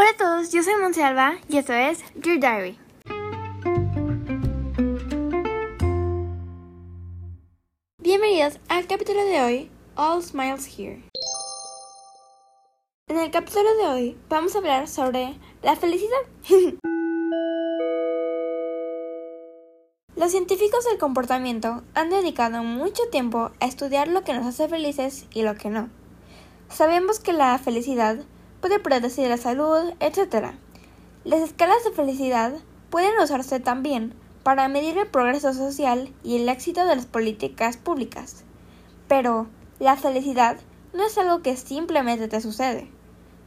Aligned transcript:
Hola 0.00 0.10
a 0.10 0.16
todos, 0.16 0.52
yo 0.52 0.62
soy 0.62 0.76
Monsalva 0.80 1.38
y 1.48 1.58
esto 1.58 1.72
es 1.72 2.04
Dear 2.14 2.38
Diary. 2.38 2.78
Bienvenidos 8.00 8.60
al 8.68 8.86
capítulo 8.86 9.24
de 9.24 9.40
hoy, 9.40 9.70
All 9.96 10.22
Smiles 10.22 10.68
Here. 10.78 11.02
En 13.08 13.18
el 13.18 13.32
capítulo 13.32 13.74
de 13.74 13.88
hoy 13.88 14.16
vamos 14.28 14.54
a 14.54 14.58
hablar 14.58 14.86
sobre 14.86 15.34
la 15.62 15.74
felicidad. 15.74 16.20
Los 20.14 20.30
científicos 20.30 20.84
del 20.84 20.98
comportamiento 20.98 21.82
han 21.94 22.10
dedicado 22.10 22.62
mucho 22.62 23.02
tiempo 23.10 23.50
a 23.58 23.66
estudiar 23.66 24.06
lo 24.06 24.22
que 24.22 24.32
nos 24.32 24.46
hace 24.46 24.68
felices 24.68 25.26
y 25.34 25.42
lo 25.42 25.56
que 25.56 25.70
no. 25.70 25.88
Sabemos 26.68 27.18
que 27.18 27.32
la 27.32 27.58
felicidad 27.58 28.24
puede 28.60 28.78
predecir 28.78 29.28
la 29.28 29.36
salud, 29.36 29.92
etc. 30.00 30.52
Las 31.24 31.40
escalas 31.40 31.84
de 31.84 31.92
felicidad 31.92 32.54
pueden 32.90 33.18
usarse 33.22 33.60
también 33.60 34.14
para 34.42 34.68
medir 34.68 34.96
el 34.98 35.06
progreso 35.06 35.52
social 35.52 36.12
y 36.22 36.36
el 36.36 36.48
éxito 36.48 36.84
de 36.86 36.96
las 36.96 37.06
políticas 37.06 37.76
públicas. 37.76 38.44
Pero 39.08 39.46
la 39.78 39.96
felicidad 39.96 40.58
no 40.92 41.04
es 41.06 41.18
algo 41.18 41.42
que 41.42 41.56
simplemente 41.56 42.28
te 42.28 42.40
sucede. 42.40 42.90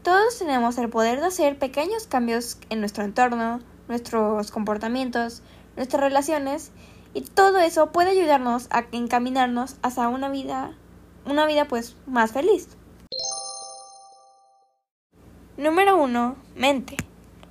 Todos 0.03 0.39
tenemos 0.39 0.77
el 0.77 0.89
poder 0.89 1.19
de 1.19 1.27
hacer 1.27 1.59
pequeños 1.59 2.07
cambios 2.07 2.57
en 2.69 2.79
nuestro 2.79 3.03
entorno, 3.03 3.59
nuestros 3.87 4.51
comportamientos, 4.51 5.43
nuestras 5.75 6.01
relaciones 6.01 6.71
y 7.13 7.21
todo 7.21 7.59
eso 7.59 7.91
puede 7.91 8.11
ayudarnos 8.11 8.67
a 8.71 8.85
encaminarnos 8.91 9.75
hacia 9.81 10.07
una 10.07 10.29
vida 10.29 10.75
una 11.25 11.45
vida 11.45 11.65
pues 11.67 11.95
más 12.07 12.31
feliz. 12.31 12.67
Número 15.61 15.95
1. 15.95 16.35
Mente. 16.55 16.97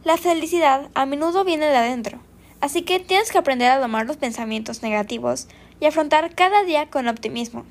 La 0.03 0.17
felicidad 0.17 0.91
a 0.95 1.07
menudo 1.07 1.45
viene 1.45 1.67
de 1.67 1.77
adentro, 1.77 2.19
así 2.61 2.83
que 2.83 2.99
tienes 2.99 3.31
que 3.31 3.39
aprender 3.39 3.71
a 3.71 3.81
tomar 3.81 4.05
los 4.05 4.17
pensamientos 4.17 4.83
negativos 4.83 5.47
y 5.79 5.87
afrontar 5.87 6.35
cada 6.35 6.65
día 6.65 6.91
con 6.91 7.07
optimismo. 7.07 7.65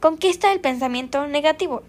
Conquista 0.00 0.50
el 0.50 0.58
pensamiento 0.58 1.24
negativo. 1.28 1.84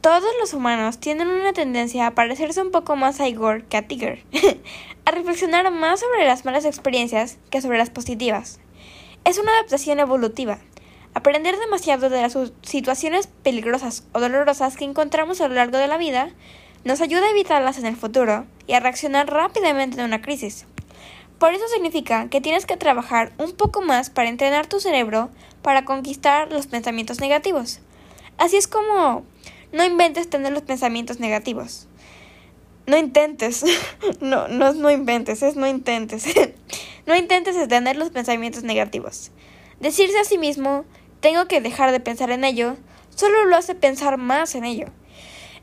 Todos 0.00 0.32
los 0.40 0.52
humanos 0.52 0.98
tienen 0.98 1.28
una 1.28 1.52
tendencia 1.52 2.08
a 2.08 2.14
parecerse 2.16 2.60
un 2.60 2.72
poco 2.72 2.96
más 2.96 3.20
a 3.20 3.28
Igor 3.28 3.62
que 3.66 3.76
a 3.76 3.86
Tiger, 3.86 4.24
a 5.04 5.12
reflexionar 5.12 5.70
más 5.70 6.00
sobre 6.00 6.26
las 6.26 6.44
malas 6.44 6.64
experiencias 6.64 7.38
que 7.50 7.62
sobre 7.62 7.78
las 7.78 7.90
positivas. 7.90 8.58
Es 9.24 9.38
una 9.38 9.52
adaptación 9.52 10.00
evolutiva. 10.00 10.58
Aprender 11.14 11.56
demasiado 11.56 12.10
de 12.10 12.20
las 12.20 12.36
situaciones 12.62 13.28
peligrosas 13.44 14.08
o 14.12 14.18
dolorosas 14.18 14.76
que 14.76 14.84
encontramos 14.84 15.40
a 15.40 15.46
lo 15.46 15.54
largo 15.54 15.78
de 15.78 15.86
la 15.86 15.98
vida 15.98 16.32
nos 16.84 17.00
ayuda 17.00 17.26
a 17.26 17.30
evitarlas 17.30 17.78
en 17.78 17.86
el 17.86 17.96
futuro 17.96 18.46
y 18.66 18.74
a 18.74 18.80
reaccionar 18.80 19.28
rápidamente 19.28 19.98
en 19.98 20.06
una 20.06 20.22
crisis. 20.22 20.66
Por 21.38 21.52
eso 21.52 21.68
significa 21.68 22.28
que 22.28 22.40
tienes 22.40 22.64
que 22.64 22.76
trabajar 22.76 23.32
un 23.38 23.52
poco 23.52 23.82
más 23.82 24.08
para 24.08 24.28
entrenar 24.28 24.66
tu 24.66 24.80
cerebro 24.80 25.30
para 25.62 25.84
conquistar 25.84 26.50
los 26.50 26.66
pensamientos 26.66 27.20
negativos. 27.20 27.80
Así 28.38 28.56
es 28.56 28.68
como 28.68 29.24
no 29.72 29.84
inventes 29.84 30.30
tener 30.30 30.52
los 30.52 30.62
pensamientos 30.62 31.20
negativos. 31.20 31.88
No 32.86 32.96
intentes. 32.96 33.64
no, 34.20 34.48
no 34.48 34.72
no 34.72 34.90
inventes, 34.90 35.42
es 35.42 35.56
no 35.56 35.66
intentes. 35.66 36.26
no 37.06 37.16
intentes 37.16 37.68
tener 37.68 37.96
los 37.96 38.10
pensamientos 38.10 38.62
negativos. 38.62 39.32
Decirse 39.80 40.18
a 40.18 40.24
sí 40.24 40.38
mismo, 40.38 40.84
tengo 41.20 41.46
que 41.46 41.60
dejar 41.60 41.92
de 41.92 42.00
pensar 42.00 42.30
en 42.30 42.44
ello, 42.44 42.76
solo 43.14 43.44
lo 43.44 43.56
hace 43.56 43.74
pensar 43.74 44.16
más 44.16 44.54
en 44.54 44.64
ello. 44.64 44.86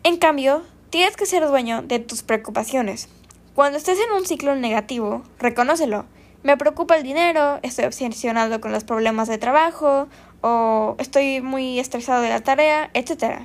En 0.04 0.18
cambio, 0.18 0.64
tienes 0.94 1.18
que 1.18 1.26
ser 1.26 1.48
dueño 1.48 1.82
de 1.82 1.98
tus 1.98 2.22
preocupaciones. 2.22 3.10
Cuando 3.56 3.80
estés 3.80 3.98
en 3.98 4.12
un 4.12 4.28
ciclo 4.28 4.56
negativo, 4.56 5.24
reconócelo. 5.40 6.06
Me 6.44 6.56
preocupa 6.56 6.96
el 6.96 7.02
dinero, 7.02 7.58
estoy 7.64 7.86
obsesionado 7.86 8.62
con 8.62 8.72
los 8.72 8.84
problemas 8.84 9.28
de 9.28 9.40
trabajo, 9.40 10.08
o 10.42 10.96
estoy 11.00 11.42
muy 11.42 11.80
estresado 11.80 12.22
de 12.22 12.30
la 12.30 12.42
tarea, 12.42 12.92
etc. 12.94 13.40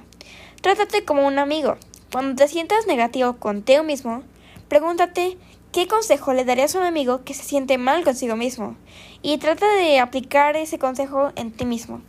Trátate 0.60 1.06
como 1.06 1.26
un 1.26 1.38
amigo. 1.38 1.78
Cuando 2.12 2.37
te 2.37 2.48
sientas 2.48 2.87
negativo 2.87 3.38
contigo 3.38 3.82
mismo, 3.82 4.25
pregúntate 4.69 5.38
qué 5.72 5.88
consejo 5.88 6.34
le 6.34 6.44
darías 6.44 6.76
a 6.76 6.81
un 6.81 6.84
amigo 6.84 7.25
que 7.25 7.32
se 7.32 7.44
siente 7.44 7.78
mal 7.78 8.04
consigo 8.04 8.37
mismo 8.37 8.76
y 9.22 9.38
trata 9.38 9.72
de 9.72 10.00
aplicar 10.00 10.54
ese 10.56 10.78
consejo 10.78 11.32
en 11.34 11.50
ti 11.50 11.64
mismo. 11.64 12.03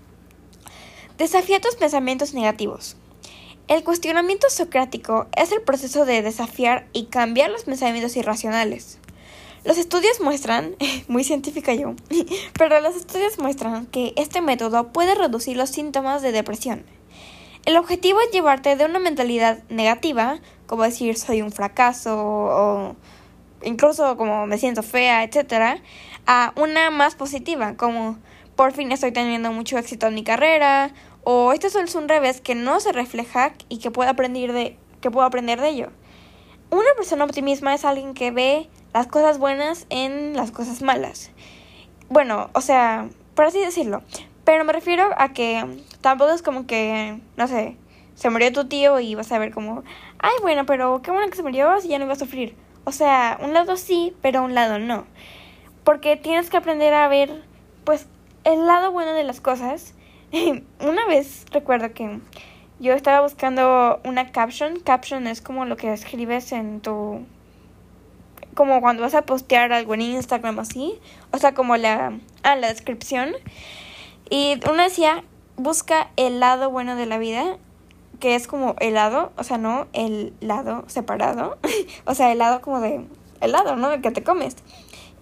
Desafía 1.17 1.61
tus 1.61 1.77
pensamientos 1.77 2.33
negativos. 2.33 2.97
El 3.69 3.85
cuestionamiento 3.85 4.49
socrático 4.49 5.27
es 5.37 5.53
el 5.53 5.61
proceso 5.61 6.03
de 6.03 6.21
desafiar 6.21 6.87
y 6.91 7.05
cambiar 7.05 7.49
los 7.49 7.63
pensamientos 7.63 8.17
irracionales. 8.17 8.99
Los 9.63 9.77
estudios 9.77 10.19
muestran, 10.19 10.75
muy 11.07 11.23
científica 11.23 11.73
yo, 11.73 11.95
pero 12.57 12.81
los 12.81 12.97
estudios 12.97 13.39
muestran 13.39 13.85
que 13.85 14.11
este 14.17 14.41
método 14.41 14.91
puede 14.91 15.15
reducir 15.15 15.55
los 15.55 15.69
síntomas 15.69 16.21
de 16.21 16.33
depresión 16.33 16.83
el 17.65 17.77
objetivo 17.77 18.19
es 18.21 18.31
llevarte 18.31 18.75
de 18.75 18.85
una 18.85 18.97
mentalidad 18.99 19.59
negativa, 19.69 20.39
como 20.65 20.83
decir 20.83 21.17
soy 21.17 21.41
un 21.41 21.51
fracaso 21.51 22.17
o 22.17 22.95
incluso 23.61 24.17
como 24.17 24.47
me 24.47 24.57
siento 24.57 24.81
fea, 24.81 25.23
etcétera, 25.23 25.77
a 26.25 26.53
una 26.55 26.89
más 26.89 27.15
positiva, 27.15 27.75
como 27.75 28.17
por 28.55 28.71
fin 28.71 28.91
estoy 28.91 29.11
teniendo 29.11 29.51
mucho 29.51 29.77
éxito 29.77 30.07
en 30.07 30.15
mi 30.15 30.23
carrera 30.23 30.91
o 31.23 31.53
este 31.53 31.67
es 31.67 31.95
un 31.95 32.09
revés 32.09 32.41
que 32.41 32.55
no 32.55 32.79
se 32.79 32.91
refleja 32.91 33.53
y 33.67 33.79
que 33.79 33.91
puedo 33.91 34.09
aprender 34.09 34.53
de 34.53 34.77
que 35.01 35.11
puedo 35.11 35.25
aprender 35.25 35.61
de 35.61 35.69
ello. 35.69 35.89
Una 36.71 36.89
persona 36.95 37.23
optimista 37.23 37.73
es 37.73 37.85
alguien 37.85 38.13
que 38.13 38.31
ve 38.31 38.69
las 38.93 39.07
cosas 39.07 39.39
buenas 39.39 39.85
en 39.89 40.35
las 40.35 40.51
cosas 40.51 40.81
malas. 40.81 41.31
Bueno, 42.09 42.49
o 42.53 42.61
sea, 42.61 43.09
por 43.35 43.45
así 43.45 43.59
decirlo, 43.59 44.03
pero 44.43 44.65
me 44.65 44.73
refiero 44.73 45.09
a 45.17 45.29
que 45.33 45.63
tampoco 46.01 46.31
es 46.31 46.41
como 46.41 46.65
que, 46.65 47.19
no 47.37 47.47
sé, 47.47 47.75
se 48.15 48.29
murió 48.29 48.51
tu 48.51 48.67
tío 48.67 48.99
y 48.99 49.15
vas 49.15 49.31
a 49.31 49.39
ver 49.39 49.53
como, 49.53 49.83
ay, 50.17 50.33
bueno, 50.41 50.65
pero 50.65 51.01
qué 51.01 51.11
bueno 51.11 51.29
que 51.29 51.37
se 51.37 51.43
murió, 51.43 51.69
así 51.69 51.87
ya 51.87 51.99
no 51.99 52.05
iba 52.05 52.13
a 52.13 52.17
sufrir. 52.17 52.55
O 52.83 52.91
sea, 52.91 53.37
un 53.41 53.53
lado 53.53 53.77
sí, 53.77 54.15
pero 54.21 54.43
un 54.43 54.55
lado 54.55 54.79
no. 54.79 55.05
Porque 55.83 56.17
tienes 56.17 56.49
que 56.49 56.57
aprender 56.57 56.93
a 56.93 57.07
ver, 57.07 57.43
pues, 57.83 58.07
el 58.43 58.65
lado 58.65 58.91
bueno 58.91 59.13
de 59.13 59.23
las 59.23 59.39
cosas. 59.39 59.93
Una 60.79 61.05
vez 61.07 61.45
recuerdo 61.51 61.93
que 61.93 62.19
yo 62.79 62.93
estaba 62.93 63.21
buscando 63.21 63.99
una 64.03 64.31
caption. 64.31 64.79
Caption 64.79 65.27
es 65.27 65.41
como 65.41 65.65
lo 65.65 65.77
que 65.77 65.91
escribes 65.91 66.51
en 66.51 66.81
tu... 66.81 67.25
Como 68.53 68.81
cuando 68.81 69.03
vas 69.03 69.15
a 69.15 69.23
postear 69.23 69.71
algo 69.71 69.93
en 69.93 70.01
Instagram 70.01 70.59
así. 70.59 70.99
O 71.31 71.37
sea, 71.37 71.53
como 71.53 71.77
la... 71.77 72.19
Ah, 72.43 72.55
la 72.55 72.67
descripción. 72.67 73.33
Y 74.29 74.59
uno 74.69 74.83
decía, 74.83 75.23
busca 75.57 76.09
el 76.15 76.39
lado 76.39 76.69
bueno 76.69 76.95
de 76.95 77.05
la 77.05 77.17
vida, 77.17 77.57
que 78.19 78.35
es 78.35 78.47
como 78.47 78.75
el 78.79 78.93
lado, 78.93 79.31
o 79.37 79.43
sea, 79.43 79.57
no 79.57 79.87
el 79.93 80.33
lado 80.39 80.83
separado, 80.87 81.57
o 82.05 82.13
sea, 82.13 82.31
el 82.31 82.37
lado 82.37 82.61
como 82.61 82.79
de 82.79 83.05
helado, 83.41 83.75
¿no? 83.75 83.91
El 83.91 84.01
que 84.01 84.11
te 84.11 84.23
comes. 84.23 84.55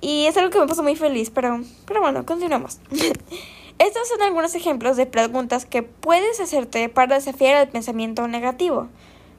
Y 0.01 0.25
es 0.25 0.35
algo 0.37 0.49
que 0.49 0.59
me 0.59 0.67
puso 0.67 0.83
muy 0.83 0.95
feliz, 0.95 1.29
pero, 1.29 1.61
pero 1.85 2.01
bueno, 2.01 2.25
continuamos. 2.25 2.79
Estos 3.79 4.07
son 4.07 4.23
algunos 4.23 4.55
ejemplos 4.55 4.97
de 4.97 5.05
preguntas 5.05 5.65
que 5.65 5.83
puedes 5.83 6.39
hacerte 6.39 6.89
para 6.89 7.15
desafiar 7.15 7.61
el 7.61 7.69
pensamiento 7.69 8.27
negativo, 8.27 8.87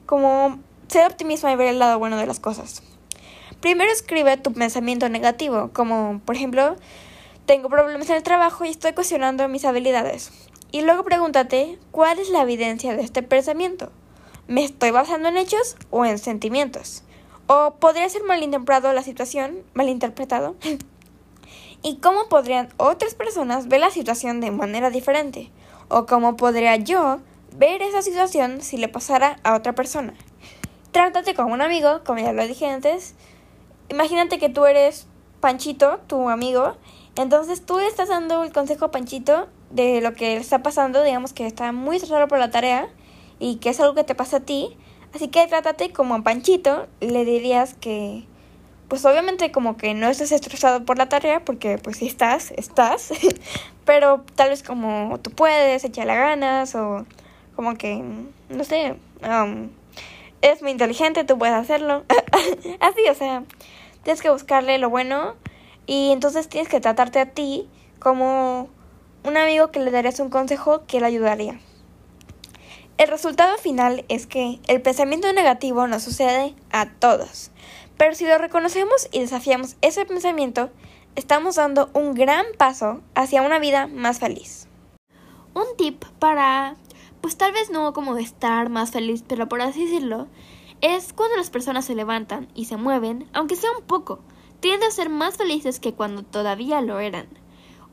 como 0.05 0.59
ser 0.87 1.07
optimista 1.07 1.51
y 1.51 1.57
ver 1.57 1.67
el 1.67 1.79
lado 1.79 1.99
bueno 1.99 2.17
de 2.17 2.25
las 2.25 2.39
cosas. 2.39 2.81
Primero 3.59 3.91
escribe 3.91 4.37
tu 4.37 4.53
pensamiento 4.53 5.09
negativo, 5.09 5.71
como 5.73 6.21
por 6.23 6.37
ejemplo, 6.37 6.77
tengo 7.45 7.67
problemas 7.67 8.09
en 8.09 8.15
el 8.15 8.23
trabajo 8.23 8.63
y 8.63 8.69
estoy 8.69 8.93
cuestionando 8.93 9.45
mis 9.49 9.65
habilidades. 9.65 10.31
Y 10.71 10.83
luego 10.83 11.03
pregúntate, 11.03 11.77
¿cuál 11.91 12.19
es 12.19 12.29
la 12.29 12.43
evidencia 12.43 12.95
de 12.95 13.01
este 13.01 13.23
pensamiento? 13.23 13.91
¿Me 14.47 14.63
estoy 14.63 14.91
basando 14.91 15.27
en 15.27 15.37
hechos 15.37 15.75
o 15.89 16.05
en 16.05 16.17
sentimientos? 16.17 17.03
¿O 17.47 17.75
podría 17.79 18.07
ser 18.07 18.23
malinterpretado 18.23 18.93
la 18.93 19.03
situación, 19.03 19.63
malinterpretado? 19.73 20.55
¿Y 21.81 21.97
cómo 21.97 22.27
podrían 22.27 22.67
otras 22.75 23.15
personas 23.15 23.69
ver 23.69 23.79
la 23.79 23.89
situación 23.89 24.41
de 24.41 24.51
manera 24.51 24.89
diferente? 24.89 25.49
¿O 25.87 26.05
cómo 26.05 26.35
podría 26.35 26.75
yo 26.75 27.19
ver 27.55 27.81
esa 27.81 28.01
situación 28.01 28.61
si 28.61 28.77
le 28.77 28.89
pasara 28.89 29.37
a 29.43 29.55
otra 29.55 29.73
persona? 29.73 30.13
Trátate 30.91 31.35
como 31.35 31.53
un 31.53 31.61
amigo, 31.61 32.01
como 32.05 32.19
ya 32.19 32.33
lo 32.33 32.45
dije 32.45 32.67
antes. 32.67 33.15
Imagínate 33.87 34.39
que 34.39 34.49
tú 34.49 34.65
eres 34.65 35.07
Panchito, 35.39 36.01
tu 36.07 36.29
amigo, 36.29 36.75
entonces 37.15 37.65
tú 37.65 37.79
estás 37.79 38.09
dando 38.09 38.43
el 38.43 38.51
consejo 38.51 38.85
a 38.85 38.91
Panchito 38.91 39.47
de 39.71 40.01
lo 40.01 40.13
que 40.13 40.35
está 40.35 40.61
pasando, 40.61 41.01
digamos 41.03 41.31
que 41.31 41.45
está 41.47 41.71
muy 41.71 41.95
estresado 41.95 42.27
por 42.27 42.39
la 42.39 42.51
tarea 42.51 42.89
y 43.39 43.55
que 43.55 43.69
es 43.69 43.79
algo 43.79 43.95
que 43.95 44.03
te 44.03 44.15
pasa 44.15 44.37
a 44.37 44.39
ti. 44.41 44.75
Así 45.15 45.29
que 45.29 45.47
trátate 45.47 45.93
como 45.93 46.15
a 46.15 46.23
Panchito, 46.23 46.87
le 46.99 47.23
dirías 47.23 47.73
que, 47.73 48.25
pues 48.89 49.05
obviamente 49.05 49.51
como 49.51 49.77
que 49.77 49.93
no 49.93 50.09
estés 50.09 50.31
estresado 50.31 50.83
por 50.83 50.97
la 50.97 51.07
tarea, 51.07 51.45
porque 51.45 51.77
pues 51.77 51.97
si 51.97 52.07
estás, 52.07 52.51
estás, 52.51 53.11
pero 53.85 54.25
tal 54.35 54.49
vez 54.49 54.63
como 54.63 55.19
tú 55.21 55.31
puedes, 55.31 55.83
echarle 55.83 56.15
ganas 56.15 56.75
o 56.75 57.05
como 57.55 57.75
que, 57.75 58.03
no 58.49 58.63
sé, 58.63 58.95
um, 59.23 59.69
es 60.41 60.61
muy 60.61 60.71
inteligente, 60.71 61.23
tú 61.23 61.37
puedes 61.37 61.55
hacerlo. 61.55 62.03
Así, 62.79 63.01
o 63.09 63.13
sea, 63.13 63.43
tienes 64.03 64.21
que 64.21 64.29
buscarle 64.29 64.77
lo 64.79 64.89
bueno 64.89 65.35
y 65.85 66.11
entonces 66.11 66.49
tienes 66.49 66.69
que 66.69 66.79
tratarte 66.79 67.19
a 67.19 67.27
ti 67.27 67.69
como 67.99 68.69
un 69.23 69.37
amigo 69.37 69.71
que 69.71 69.79
le 69.79 69.91
darías 69.91 70.19
un 70.19 70.29
consejo 70.29 70.85
que 70.87 70.99
le 70.99 71.05
ayudaría. 71.05 71.59
El 72.97 73.07
resultado 73.07 73.57
final 73.57 74.03
es 74.09 74.27
que 74.27 74.59
el 74.67 74.81
pensamiento 74.81 75.31
negativo 75.31 75.87
nos 75.87 76.03
sucede 76.03 76.53
a 76.71 76.89
todos, 76.89 77.51
pero 77.99 78.15
si 78.15 78.25
lo 78.25 78.37
reconocemos 78.37 79.09
y 79.11 79.19
desafiamos 79.19 79.75
ese 79.81 80.05
pensamiento, 80.05 80.69
estamos 81.17 81.55
dando 81.55 81.89
un 81.93 82.13
gran 82.13 82.45
paso 82.57 83.01
hacia 83.13 83.41
una 83.41 83.59
vida 83.59 83.87
más 83.87 84.19
feliz. 84.19 84.69
Un 85.53 85.65
tip 85.75 86.05
para, 86.17 86.77
pues 87.19 87.35
tal 87.35 87.51
vez 87.51 87.69
no 87.69 87.91
como 87.91 88.15
estar 88.15 88.69
más 88.69 88.91
feliz, 88.91 89.25
pero 89.27 89.49
por 89.49 89.61
así 89.61 89.83
decirlo, 89.83 90.27
es 90.79 91.11
cuando 91.11 91.35
las 91.35 91.49
personas 91.49 91.83
se 91.83 91.93
levantan 91.93 92.47
y 92.55 92.65
se 92.65 92.77
mueven, 92.77 93.27
aunque 93.33 93.57
sea 93.57 93.71
un 93.77 93.83
poco, 93.83 94.21
tienden 94.61 94.87
a 94.87 94.93
ser 94.93 95.09
más 95.09 95.35
felices 95.35 95.81
que 95.81 95.93
cuando 95.93 96.23
todavía 96.23 96.79
lo 96.79 97.01
eran. 97.01 97.27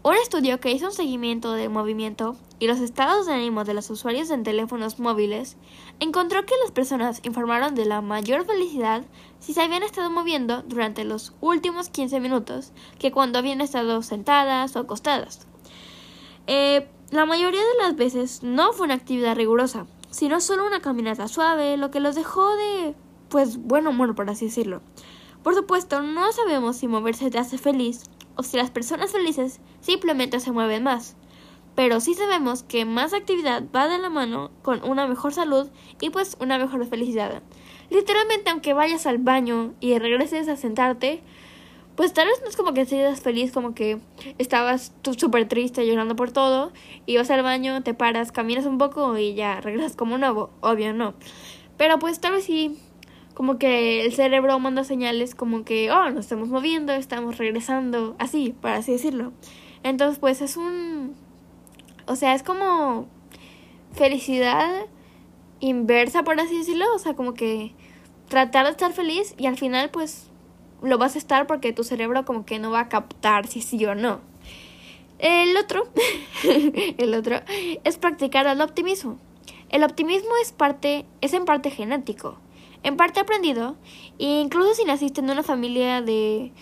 Un 0.07 0.15
estudio 0.15 0.61
que 0.61 0.71
hizo 0.71 0.87
un 0.87 0.93
seguimiento 0.93 1.51
del 1.55 1.69
movimiento 1.69 2.37
y 2.61 2.69
los 2.69 2.79
estados 2.79 3.27
de 3.27 3.33
ánimo 3.33 3.65
de 3.65 3.75
los 3.75 3.91
usuarios 3.91 4.31
en 4.31 4.45
teléfonos 4.45 5.01
móviles 5.01 5.57
encontró 5.99 6.47
que 6.47 6.55
las 6.63 6.71
personas 6.71 7.21
informaron 7.25 7.75
de 7.75 7.87
la 7.87 8.03
mayor 8.03 8.47
felicidad 8.47 9.03
si 9.41 9.53
se 9.53 9.63
habían 9.63 9.83
estado 9.83 10.09
moviendo 10.09 10.63
durante 10.63 11.03
los 11.03 11.33
últimos 11.41 11.89
15 11.89 12.21
minutos 12.21 12.71
que 13.01 13.11
cuando 13.11 13.41
habían 13.41 13.61
estado 13.61 14.01
sentadas 14.03 14.77
o 14.77 14.79
acostadas. 14.79 15.45
Eh, 16.47 16.87
la 17.11 17.27
mayoría 17.27 17.63
de 17.63 17.83
las 17.83 17.97
veces 17.97 18.45
no 18.45 18.73
fue 18.75 18.85
una 18.85 18.95
actividad 18.95 19.35
rigurosa, 19.35 19.89
sino 20.13 20.41
solo 20.41 20.69
una 20.69 20.83
caminata 20.83 21.27
suave, 21.27 21.77
lo 21.79 21.91
que 21.91 21.99
los 21.99 22.15
dejó 22.15 22.55
de, 22.55 22.95
pues, 23.29 23.57
buen 23.57 23.89
humor, 23.89 24.15
por 24.15 24.31
así 24.31 24.45
decirlo. 24.45 24.83
Por 25.47 25.55
supuesto, 25.55 26.03
no 26.03 26.33
sabemos 26.33 26.77
si 26.77 26.89
moverse 26.89 27.31
te 27.31 27.39
hace 27.39 27.57
feliz 27.57 28.03
o 28.35 28.43
si 28.43 28.57
las 28.57 28.73
personas 28.73 29.13
felices 29.13 29.61
simplemente 29.81 30.41
se 30.41 30.51
mueven 30.51 30.83
más. 30.83 31.15
Pero 31.77 32.01
sí 32.01 32.15
sabemos 32.15 32.65
que 32.65 32.85
más 32.85 33.15
actividad 33.15 33.63
va 33.73 33.87
de 33.87 33.99
la 33.99 34.11
mano 34.11 34.51
con 34.63 34.83
una 34.83 35.07
mejor 35.07 35.33
salud 35.33 35.71
y 36.01 36.11
pues 36.11 36.37
una 36.41 36.59
mejor 36.59 36.85
felicidad. 36.87 37.45
Literalmente, 37.91 38.51
aunque 38.51 38.73
vayas 38.73 39.07
al 39.07 39.19
baño 39.19 39.75
y 39.79 39.97
regreses 40.01 40.49
a 40.49 40.57
sentarte, 40.57 41.23
pues 41.95 42.13
tal 42.13 42.27
vez 42.27 42.41
no 42.43 42.49
es 42.49 42.57
como 42.57 42.75
que 42.75 42.85
seas 42.85 43.21
feliz, 43.21 43.53
como 43.53 43.73
que 43.73 44.01
estabas 44.39 44.93
súper 45.17 45.47
triste 45.47 45.87
llorando 45.87 46.17
por 46.17 46.33
todo, 46.33 46.73
y 47.07 47.19
vas 47.19 47.31
al 47.31 47.45
baño, 47.45 47.85
te 47.85 47.95
paras, 47.95 48.33
caminas 48.33 48.67
un 48.67 48.79
poco 48.79 49.17
y 49.17 49.35
ya 49.35 49.61
regresas 49.61 49.95
como 49.95 50.19
nuevo. 50.19 50.51
Obvio, 50.61 50.93
no. 50.93 51.15
Pero 51.77 52.01
pues 52.01 52.19
tal 52.19 52.33
vez 52.33 52.43
sí 52.43 52.81
como 53.37 53.59
que 53.59 54.07
el 54.07 54.15
cerebro 54.15 54.59
manda 54.59 54.83
señales 54.83 55.35
como 55.35 55.63
que, 55.63 55.93
oh, 55.93 56.09
nos 56.09 56.21
estamos 56.21 56.49
moviendo, 56.49 56.95
estamos 56.95 57.37
regresando, 57.37 58.17
así, 58.19 58.55
por 58.63 58.71
así 58.71 58.93
decirlo. 58.93 59.35
Entonces, 59.83 60.19
pues 60.19 60.41
es 60.41 60.57
un... 60.57 61.15
O 62.07 62.17
sea, 62.17 62.35
es 62.35 62.43
como 62.43 63.09
felicidad 63.93 64.87
inversa, 65.61 66.23
por 66.23 66.41
así 66.41 66.57
decirlo. 66.57 66.87
O 66.95 66.99
sea, 66.99 67.13
como 67.13 67.35
que 67.35 67.75
tratar 68.31 68.65
de 68.65 68.71
estar 68.71 68.95
feliz 68.95 69.35
y 69.37 69.45
al 69.45 69.59
final, 69.59 69.91
pues, 69.91 70.31
lo 70.81 70.97
vas 70.97 71.15
a 71.15 71.19
estar 71.19 71.47
porque 71.47 71.75
tu 71.75 71.85
cerebro 71.85 72.25
como 72.25 72.47
que 72.47 72.59
no 72.59 72.71
va 72.71 72.81
a 72.81 72.89
captar 72.89 73.47
si 73.47 73.61
sí 73.61 73.85
o 73.85 73.95
no. 73.95 74.23
El 75.19 75.55
otro, 75.59 75.87
el 76.97 77.13
otro, 77.13 77.43
es 77.85 77.99
practicar 77.99 78.47
el 78.47 78.63
optimismo. 78.63 79.19
El 79.69 79.85
optimismo 79.85 80.31
es 80.41 80.53
parte, 80.53 81.05
es 81.21 81.35
en 81.35 81.45
parte 81.45 81.71
genético 81.71 82.39
en 82.83 82.97
parte 82.97 83.21
aprendido, 83.21 83.77
e 84.19 84.41
incluso 84.41 84.75
si 84.75 84.85
naciste 84.85 85.21
en 85.21 85.31
una 85.31 85.43
familia 85.43 86.03
de 86.03 86.53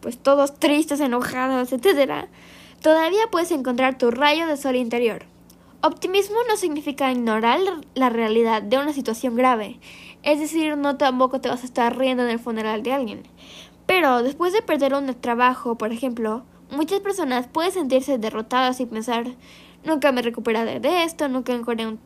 pues 0.00 0.18
todos 0.18 0.58
tristes, 0.58 1.00
enojados, 1.00 1.72
etc., 1.72 2.26
todavía 2.82 3.30
puedes 3.30 3.50
encontrar 3.52 3.98
tu 3.98 4.10
rayo 4.10 4.46
de 4.46 4.56
sol 4.56 4.76
interior. 4.76 5.26
Optimismo 5.84 6.36
no 6.48 6.56
significa 6.56 7.10
ignorar 7.10 7.58
la 7.94 8.08
realidad 8.08 8.62
de 8.62 8.78
una 8.78 8.92
situación 8.92 9.34
grave, 9.34 9.80
es 10.22 10.38
decir, 10.38 10.76
no 10.76 10.96
tampoco 10.96 11.40
te 11.40 11.48
vas 11.48 11.62
a 11.62 11.66
estar 11.66 11.98
riendo 11.98 12.22
en 12.22 12.30
el 12.30 12.38
funeral 12.38 12.82
de 12.82 12.92
alguien. 12.92 13.22
Pero 13.86 14.22
después 14.22 14.52
de 14.52 14.62
perder 14.62 14.94
un 14.94 15.12
trabajo, 15.14 15.76
por 15.76 15.92
ejemplo, 15.92 16.44
muchas 16.70 17.00
personas 17.00 17.48
pueden 17.48 17.72
sentirse 17.72 18.18
derrotadas 18.18 18.78
y 18.80 18.86
pensar, 18.86 19.26
nunca 19.84 20.12
me 20.12 20.22
recuperaré 20.22 20.80
de 20.80 21.04
esto, 21.04 21.28
nunca 21.28 21.52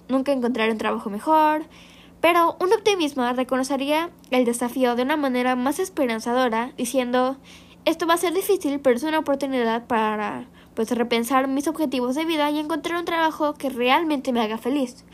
nunca 0.08 0.32
encontraré 0.32 0.72
un 0.72 0.78
trabajo 0.78 1.10
mejor, 1.10 1.66
pero 2.26 2.56
un 2.58 2.72
optimismo 2.72 3.22
reconocería 3.34 4.10
el 4.32 4.44
desafío 4.44 4.96
de 4.96 5.02
una 5.02 5.16
manera 5.16 5.54
más 5.54 5.78
esperanzadora, 5.78 6.72
diciendo 6.76 7.36
esto 7.84 8.08
va 8.08 8.14
a 8.14 8.16
ser 8.16 8.34
difícil, 8.34 8.80
pero 8.80 8.96
es 8.96 9.04
una 9.04 9.20
oportunidad 9.20 9.86
para 9.86 10.48
pues 10.74 10.90
repensar 10.90 11.46
mis 11.46 11.68
objetivos 11.68 12.16
de 12.16 12.24
vida 12.24 12.50
y 12.50 12.58
encontrar 12.58 12.98
un 12.98 13.04
trabajo 13.04 13.54
que 13.54 13.70
realmente 13.70 14.32
me 14.32 14.40
haga 14.40 14.58
feliz. 14.58 15.04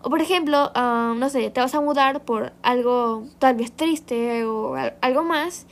O 0.00 0.08
por 0.08 0.22
ejemplo, 0.22 0.72
ah, 0.74 1.12
no 1.14 1.28
sé, 1.28 1.50
te 1.50 1.60
vas 1.60 1.74
a 1.74 1.82
mudar 1.82 2.24
por 2.24 2.54
algo 2.62 3.26
tal 3.38 3.56
vez 3.56 3.70
triste 3.70 4.46
o 4.46 4.76
algo 5.02 5.24
más 5.24 5.66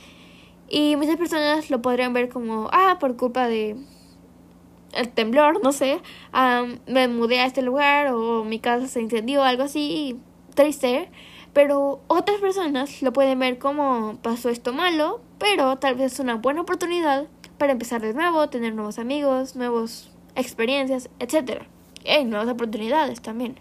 y 0.69 0.97
muchas 0.97 1.17
personas 1.17 1.71
lo 1.71 1.81
podrían 1.81 2.13
ver 2.13 2.29
como, 2.29 2.69
ah, 2.71 2.97
por 2.99 3.17
culpa 3.17 3.47
de 3.47 3.75
el 4.93 5.09
temblor, 5.09 5.63
no 5.63 5.71
sé, 5.71 5.99
ah, 6.31 6.63
me 6.85 7.07
mudé 7.07 7.39
a 7.39 7.47
este 7.47 7.63
lugar 7.63 8.13
o 8.13 8.43
mi 8.43 8.59
casa 8.59 8.85
se 8.85 9.01
incendió, 9.01 9.41
algo 9.41 9.63
así 9.63 10.19
triste, 10.55 11.09
pero 11.53 12.01
otras 12.07 12.39
personas 12.41 13.01
lo 13.01 13.13
pueden 13.13 13.39
ver 13.39 13.59
como 13.59 14.17
pasó 14.21 14.49
esto 14.49 14.73
malo, 14.73 15.21
pero 15.37 15.77
tal 15.77 15.95
vez 15.95 16.13
es 16.13 16.19
una 16.19 16.35
buena 16.35 16.61
oportunidad 16.61 17.27
para 17.57 17.71
empezar 17.71 18.01
de 18.01 18.13
nuevo, 18.13 18.49
tener 18.49 18.73
nuevos 18.73 18.99
amigos, 18.99 19.55
nuevas 19.55 20.09
experiencias, 20.35 21.09
etc. 21.19 21.63
Y 22.03 22.25
nuevas 22.25 22.49
oportunidades 22.49 23.21
también. 23.21 23.57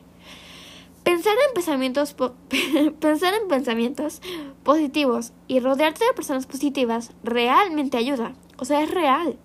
Pensar 1.05 1.35
en 1.47 1.55
pensamientos 1.55 2.17
pensar 3.01 3.35
en 3.35 3.47
pensamientos 3.47 4.23
positivos 4.63 5.33
y 5.47 5.61
rodearte 5.61 6.05
de 6.05 6.15
personas 6.15 6.47
positivas 6.47 7.13
realmente 7.23 7.99
ayuda, 7.99 8.35
o 8.59 8.65
sea, 8.65 8.83
es 8.83 8.91
real. 8.91 9.39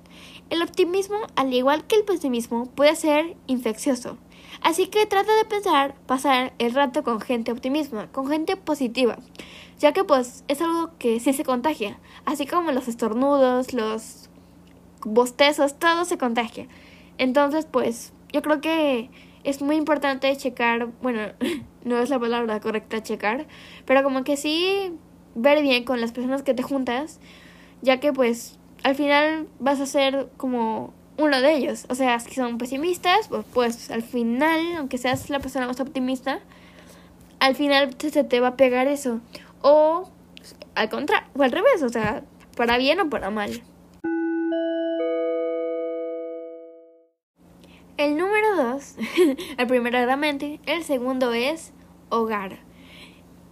El 0.50 0.63
optimismo, 0.63 1.18
al 1.36 1.54
igual 1.54 1.86
que 1.86 1.95
el 1.95 2.06
pesimismo, 2.06 2.66
puede 2.66 2.95
ser 2.95 3.36
infeccioso. 3.45 4.18
Así 4.61 4.88
que 4.88 5.06
trata 5.06 5.35
de 5.35 5.45
pensar, 5.45 5.95
pasar 6.06 6.53
el 6.59 6.73
rato 6.73 7.03
con 7.03 7.21
gente 7.21 7.51
optimista, 7.51 8.07
con 8.11 8.27
gente 8.27 8.57
positiva, 8.57 9.17
ya 9.79 9.94
que 9.94 10.03
pues 10.03 10.44
es 10.47 10.61
algo 10.61 10.91
que 11.00 11.19
sí 11.19 11.33
se 11.33 11.45
contagia, 11.45 12.00
así 12.25 12.45
como 12.45 12.71
los 12.71 12.87
estornudos, 12.87 13.73
los 13.73 14.30
bostezos, 15.06 15.80
todo 15.80 16.06
se 16.06 16.18
contagia. 16.18 16.68
Entonces 17.18 17.66
pues 17.71 18.13
yo 18.33 18.42
creo 18.42 18.59
que 18.59 19.09
es 19.44 19.61
muy 19.61 19.78
importante 19.78 20.35
checar, 20.35 20.89
bueno, 21.01 21.21
no 21.85 21.97
es 21.99 22.09
la 22.09 22.19
palabra 22.19 22.59
correcta 22.59 23.01
checar, 23.01 23.47
pero 23.85 24.04
como 24.04 24.23
que 24.23 24.37
sí 24.37 24.94
ver 25.35 25.61
bien 25.61 25.85
con 25.85 26.01
las 26.01 26.11
personas 26.11 26.44
que 26.44 26.54
te 26.54 26.63
juntas, 26.63 27.19
ya 27.81 27.99
que 27.99 28.11
pues 28.11 28.59
al 28.83 28.95
final 28.95 29.47
vas 29.59 29.80
a 29.80 29.85
ser 29.85 30.30
como 30.37 30.94
uno 31.19 31.42
de 31.42 31.54
ellos. 31.54 31.85
O 31.90 31.95
sea, 31.95 32.19
si 32.19 32.33
son 32.33 32.57
pesimistas, 32.57 33.28
pues, 33.28 33.45
pues 33.54 33.92
al 33.92 34.02
final, 34.02 34.59
aunque 34.78 34.97
seas 34.97 35.30
la 35.30 35.40
persona 35.40 35.68
más 35.68 35.80
optimista, 35.80 36.40
al 37.40 37.56
final 37.56 37.95
se 37.99 38.23
te 38.23 38.40
va 38.40 38.49
a 38.49 38.57
pegar 38.57 38.88
eso. 38.88 39.19
O 39.61 40.09
al 40.76 40.90
contrario, 40.90 41.28
o 41.38 41.44
al 41.44 41.52
revés, 41.52 41.83
o 41.83 41.90
sea, 41.90 42.23
para 42.56 42.78
bien 42.78 42.99
o 43.02 43.09
para 43.09 43.30
mal. 43.30 43.61
El 47.97 48.18
número 48.18 48.56
dos, 48.56 48.95
el 49.57 49.68
primero 49.68 49.97
era 49.97 50.18
el 50.68 50.83
segundo 50.85 51.33
es 51.33 51.73
hogar. 52.07 52.59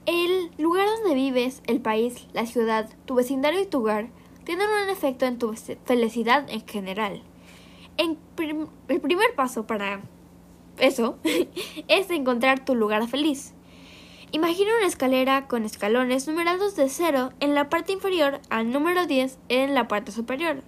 El 0.05 0.51
lugar 0.57 0.87
donde 0.87 1.15
vives, 1.15 1.61
el 1.67 1.81
país, 1.81 2.27
la 2.31 2.45
ciudad, 2.45 2.89
tu 3.03 3.15
vecindario 3.15 3.61
y 3.61 3.65
tu 3.65 3.79
hogar 3.79 4.07
tienen 4.45 4.67
un 4.69 4.89
efecto 4.89 5.25
en 5.25 5.37
tu 5.37 5.53
felicidad 5.83 6.49
en 6.49 6.65
general 6.65 7.23
el 7.97 9.01
primer 9.01 9.35
paso 9.35 9.65
para 9.65 10.01
eso 10.79 11.17
es 11.87 12.09
encontrar 12.09 12.63
tu 12.63 12.75
lugar 12.75 13.07
feliz. 13.07 13.53
Imagina 14.31 14.71
una 14.77 14.87
escalera 14.87 15.47
con 15.47 15.63
escalones 15.63 16.27
numerados 16.27 16.75
de 16.75 16.89
0 16.89 17.31
en 17.39 17.55
la 17.55 17.69
parte 17.69 17.93
inferior 17.93 18.41
al 18.49 18.71
número 18.71 19.05
10 19.05 19.37
en 19.49 19.73
la 19.73 19.87
parte 19.87 20.11
superior. 20.11 20.63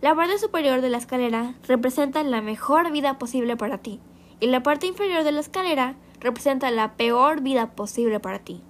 La 0.00 0.14
parte 0.14 0.38
superior 0.38 0.80
de 0.80 0.88
la 0.88 0.98
escalera 0.98 1.54
representa 1.68 2.22
la 2.22 2.40
mejor 2.40 2.90
vida 2.90 3.18
posible 3.18 3.56
para 3.56 3.78
ti 3.78 4.00
y 4.40 4.46
la 4.46 4.62
parte 4.62 4.86
inferior 4.86 5.24
de 5.24 5.32
la 5.32 5.40
escalera 5.40 5.94
representa 6.20 6.70
la 6.70 6.96
peor 6.96 7.42
vida 7.42 7.72
posible 7.72 8.18
para 8.18 8.38
ti. 8.38 8.62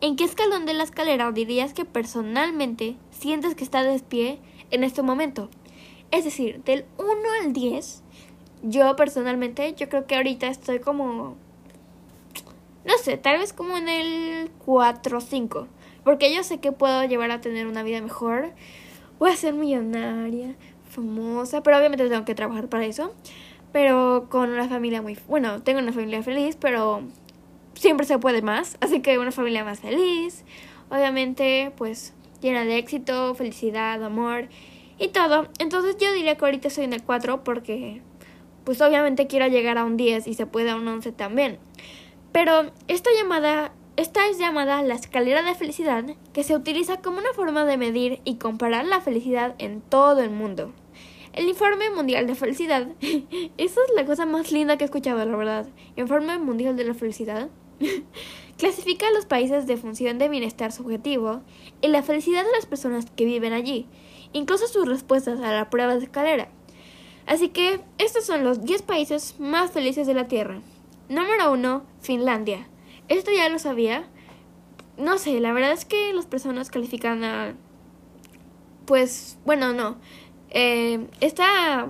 ¿En 0.00 0.16
qué 0.16 0.24
escalón 0.24 0.66
de 0.66 0.72
la 0.72 0.82
escalera 0.82 1.30
dirías 1.30 1.74
que 1.74 1.84
personalmente 1.84 2.96
sientes 3.10 3.54
que 3.54 3.64
estás 3.64 3.84
de 3.84 4.00
pie 4.00 4.40
en 4.70 4.82
este 4.82 5.02
momento? 5.02 5.50
Es 6.14 6.22
decir, 6.22 6.62
del 6.62 6.84
1 6.96 7.08
al 7.42 7.52
10, 7.52 8.02
yo 8.62 8.94
personalmente, 8.94 9.74
yo 9.74 9.88
creo 9.88 10.06
que 10.06 10.14
ahorita 10.14 10.46
estoy 10.46 10.78
como 10.78 11.34
No 12.84 12.98
sé, 13.02 13.16
tal 13.16 13.38
vez 13.38 13.52
como 13.52 13.76
en 13.76 13.88
el 13.88 14.50
4 14.64 15.18
o 15.18 15.20
5. 15.20 15.66
Porque 16.04 16.32
yo 16.32 16.44
sé 16.44 16.58
que 16.58 16.70
puedo 16.70 17.02
llevar 17.02 17.32
a 17.32 17.40
tener 17.40 17.66
una 17.66 17.82
vida 17.82 18.00
mejor. 18.00 18.52
Voy 19.18 19.32
a 19.32 19.36
ser 19.36 19.54
millonaria, 19.54 20.54
famosa, 20.88 21.64
pero 21.64 21.78
obviamente 21.78 22.08
tengo 22.08 22.24
que 22.24 22.36
trabajar 22.36 22.68
para 22.68 22.84
eso. 22.84 23.12
Pero 23.72 24.28
con 24.30 24.50
una 24.50 24.68
familia 24.68 25.02
muy... 25.02 25.18
Bueno, 25.26 25.62
tengo 25.62 25.80
una 25.80 25.92
familia 25.92 26.22
feliz, 26.22 26.56
pero 26.60 27.02
siempre 27.74 28.06
se 28.06 28.20
puede 28.20 28.40
más. 28.40 28.76
Así 28.80 29.00
que 29.00 29.18
una 29.18 29.32
familia 29.32 29.64
más 29.64 29.80
feliz. 29.80 30.44
Obviamente, 30.90 31.72
pues 31.76 32.14
llena 32.40 32.64
de 32.64 32.78
éxito, 32.78 33.34
felicidad, 33.34 34.00
amor 34.04 34.48
y 34.98 35.08
todo. 35.08 35.48
Entonces 35.58 35.96
yo 35.98 36.12
diría 36.12 36.36
que 36.36 36.44
ahorita 36.44 36.68
estoy 36.68 36.84
en 36.84 36.92
el 36.92 37.02
4 37.02 37.44
porque 37.44 38.02
pues 38.64 38.80
obviamente 38.80 39.26
quiero 39.26 39.46
llegar 39.46 39.78
a 39.78 39.84
un 39.84 39.96
10 39.96 40.26
y 40.26 40.34
se 40.34 40.46
puede 40.46 40.70
a 40.70 40.76
un 40.76 40.88
11 40.88 41.12
también. 41.12 41.58
Pero 42.32 42.72
esta 42.88 43.10
llamada 43.16 43.72
esta 43.96 44.26
es 44.26 44.38
llamada 44.38 44.82
la 44.82 44.94
escalera 44.94 45.42
de 45.42 45.54
felicidad, 45.54 46.04
que 46.32 46.42
se 46.42 46.56
utiliza 46.56 46.96
como 46.96 47.18
una 47.18 47.32
forma 47.32 47.64
de 47.64 47.76
medir 47.76 48.20
y 48.24 48.38
comparar 48.38 48.86
la 48.86 49.00
felicidad 49.00 49.54
en 49.58 49.82
todo 49.82 50.20
el 50.20 50.30
mundo. 50.30 50.72
El 51.32 51.48
Informe 51.48 51.90
Mundial 51.90 52.26
de 52.26 52.34
Felicidad, 52.34 52.88
esa 53.00 53.80
es 53.80 53.94
la 53.94 54.04
cosa 54.04 54.26
más 54.26 54.50
linda 54.50 54.76
que 54.76 54.82
he 54.82 54.86
escuchado, 54.86 55.24
la 55.24 55.36
verdad. 55.36 55.68
Informe 55.94 56.38
Mundial 56.38 56.76
de 56.76 56.84
la 56.84 56.94
Felicidad 56.94 57.50
clasifica 58.58 59.06
a 59.06 59.12
los 59.12 59.26
países 59.26 59.68
de 59.68 59.76
función 59.76 60.18
de 60.18 60.28
bienestar 60.28 60.72
subjetivo 60.72 61.42
y 61.80 61.86
la 61.86 62.02
felicidad 62.02 62.44
de 62.44 62.52
las 62.52 62.66
personas 62.66 63.06
que 63.14 63.24
viven 63.24 63.52
allí, 63.52 63.86
incluso 64.34 64.66
sus 64.68 64.86
respuestas 64.86 65.40
a 65.40 65.52
la 65.52 65.70
prueba 65.70 65.96
de 65.96 66.04
escalera. 66.04 66.48
Así 67.26 67.48
que 67.48 67.80
estos 67.96 68.26
son 68.26 68.44
los 68.44 68.62
10 68.64 68.82
países 68.82 69.36
más 69.40 69.70
felices 69.70 70.06
de 70.06 70.12
la 70.12 70.28
Tierra. 70.28 70.60
Número 71.08 71.52
1, 71.52 71.82
Finlandia. 72.02 72.68
Esto 73.08 73.30
ya 73.34 73.48
lo 73.48 73.58
sabía. 73.58 74.04
No 74.98 75.16
sé, 75.16 75.40
la 75.40 75.52
verdad 75.52 75.72
es 75.72 75.86
que 75.86 76.12
las 76.12 76.26
personas 76.26 76.70
califican 76.70 77.24
a... 77.24 77.54
Pues, 78.84 79.38
bueno, 79.46 79.72
no. 79.72 79.96
Eh, 80.50 81.06
está 81.20 81.88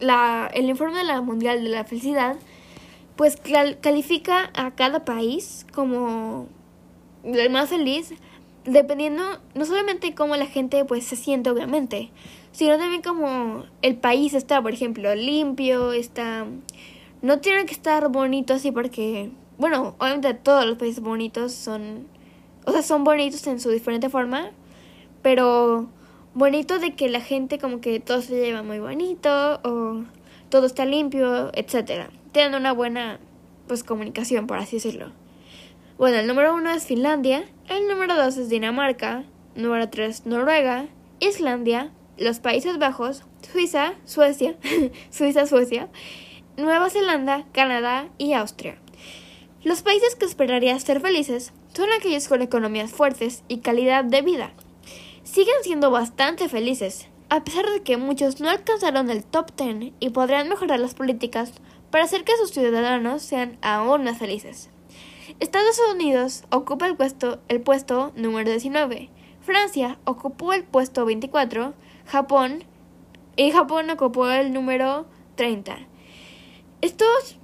la, 0.00 0.50
el 0.52 0.68
informe 0.68 0.98
de 0.98 1.04
la 1.04 1.20
Mundial 1.22 1.64
de 1.64 1.70
la 1.70 1.84
Felicidad, 1.84 2.36
pues 3.16 3.38
califica 3.80 4.50
a 4.54 4.72
cada 4.72 5.04
país 5.04 5.66
como 5.72 6.48
el 7.24 7.50
más 7.50 7.70
feliz, 7.70 8.12
dependiendo 8.64 9.22
no 9.54 9.64
solamente 9.64 10.14
cómo 10.14 10.36
la 10.36 10.46
gente 10.46 10.84
pues 10.84 11.04
se 11.04 11.16
siente 11.16 11.50
obviamente, 11.50 12.10
sino 12.52 12.78
también 12.78 13.02
como 13.02 13.64
el 13.82 13.96
país 13.96 14.34
está, 14.34 14.62
por 14.62 14.72
ejemplo, 14.72 15.14
limpio, 15.14 15.92
está 15.92 16.46
no 17.22 17.40
tiene 17.40 17.64
que 17.64 17.72
estar 17.72 18.08
bonito 18.10 18.54
así 18.54 18.70
porque 18.70 19.30
bueno, 19.56 19.94
obviamente 19.98 20.34
todos 20.34 20.66
los 20.66 20.78
países 20.78 21.02
bonitos 21.02 21.52
son, 21.52 22.06
o 22.66 22.72
sea, 22.72 22.82
son 22.82 23.04
bonitos 23.04 23.46
en 23.46 23.60
su 23.60 23.70
diferente 23.70 24.08
forma, 24.08 24.50
pero 25.22 25.88
bonito 26.34 26.78
de 26.78 26.94
que 26.94 27.08
la 27.08 27.20
gente 27.20 27.58
como 27.58 27.80
que 27.80 28.00
todo 28.00 28.20
se 28.20 28.34
lleva 28.34 28.62
muy 28.62 28.80
bonito 28.80 29.60
o 29.62 30.02
todo 30.48 30.66
está 30.66 30.84
limpio, 30.84 31.50
etcétera. 31.54 32.10
Tienen 32.32 32.54
una 32.54 32.72
buena 32.72 33.20
pues 33.68 33.84
comunicación, 33.84 34.46
por 34.46 34.58
así 34.58 34.76
decirlo. 34.76 35.12
Bueno, 35.96 36.18
el 36.18 36.26
número 36.26 36.52
uno 36.52 36.70
es 36.70 36.86
Finlandia, 36.86 37.44
el 37.68 37.86
número 37.86 38.16
dos 38.16 38.36
es 38.36 38.48
Dinamarca, 38.48 39.22
número 39.54 39.88
tres 39.90 40.26
Noruega, 40.26 40.86
Islandia, 41.20 41.92
los 42.18 42.40
Países 42.40 42.78
Bajos, 42.78 43.22
Suiza, 43.52 43.94
Suecia, 44.04 44.56
Suiza, 45.10 45.46
Suecia, 45.46 45.88
Nueva 46.56 46.90
Zelanda, 46.90 47.44
Canadá 47.52 48.08
y 48.18 48.32
Austria. 48.32 48.76
Los 49.62 49.82
países 49.82 50.16
que 50.16 50.24
esperaría 50.24 50.76
ser 50.80 51.00
felices 51.00 51.52
son 51.72 51.86
aquellos 51.96 52.26
con 52.26 52.42
economías 52.42 52.90
fuertes 52.90 53.44
y 53.46 53.58
calidad 53.58 54.02
de 54.02 54.22
vida. 54.22 54.52
Siguen 55.22 55.54
siendo 55.62 55.92
bastante 55.92 56.48
felices, 56.48 57.06
a 57.28 57.44
pesar 57.44 57.70
de 57.70 57.82
que 57.82 57.98
muchos 57.98 58.40
no 58.40 58.50
alcanzaron 58.50 59.10
el 59.10 59.22
top 59.22 59.52
10 59.56 59.92
y 60.00 60.10
podrían 60.10 60.48
mejorar 60.48 60.80
las 60.80 60.94
políticas 60.94 61.52
para 61.92 62.02
hacer 62.02 62.24
que 62.24 62.36
sus 62.36 62.50
ciudadanos 62.50 63.22
sean 63.22 63.58
aún 63.62 64.02
más 64.02 64.18
felices. 64.18 64.70
Estados 65.40 65.80
Unidos 65.92 66.44
ocupa 66.50 66.86
el 66.86 66.96
puesto, 66.96 67.40
el 67.48 67.60
puesto 67.60 68.12
número 68.16 68.50
19, 68.50 69.10
Francia 69.40 69.98
ocupó 70.04 70.52
el 70.52 70.64
puesto 70.64 71.04
24, 71.04 71.74
Japón 72.06 72.64
y 73.36 73.50
Japón 73.50 73.90
ocupó 73.90 74.30
el 74.30 74.52
número 74.52 75.06
30. 75.36 75.76
Estos 76.80 77.38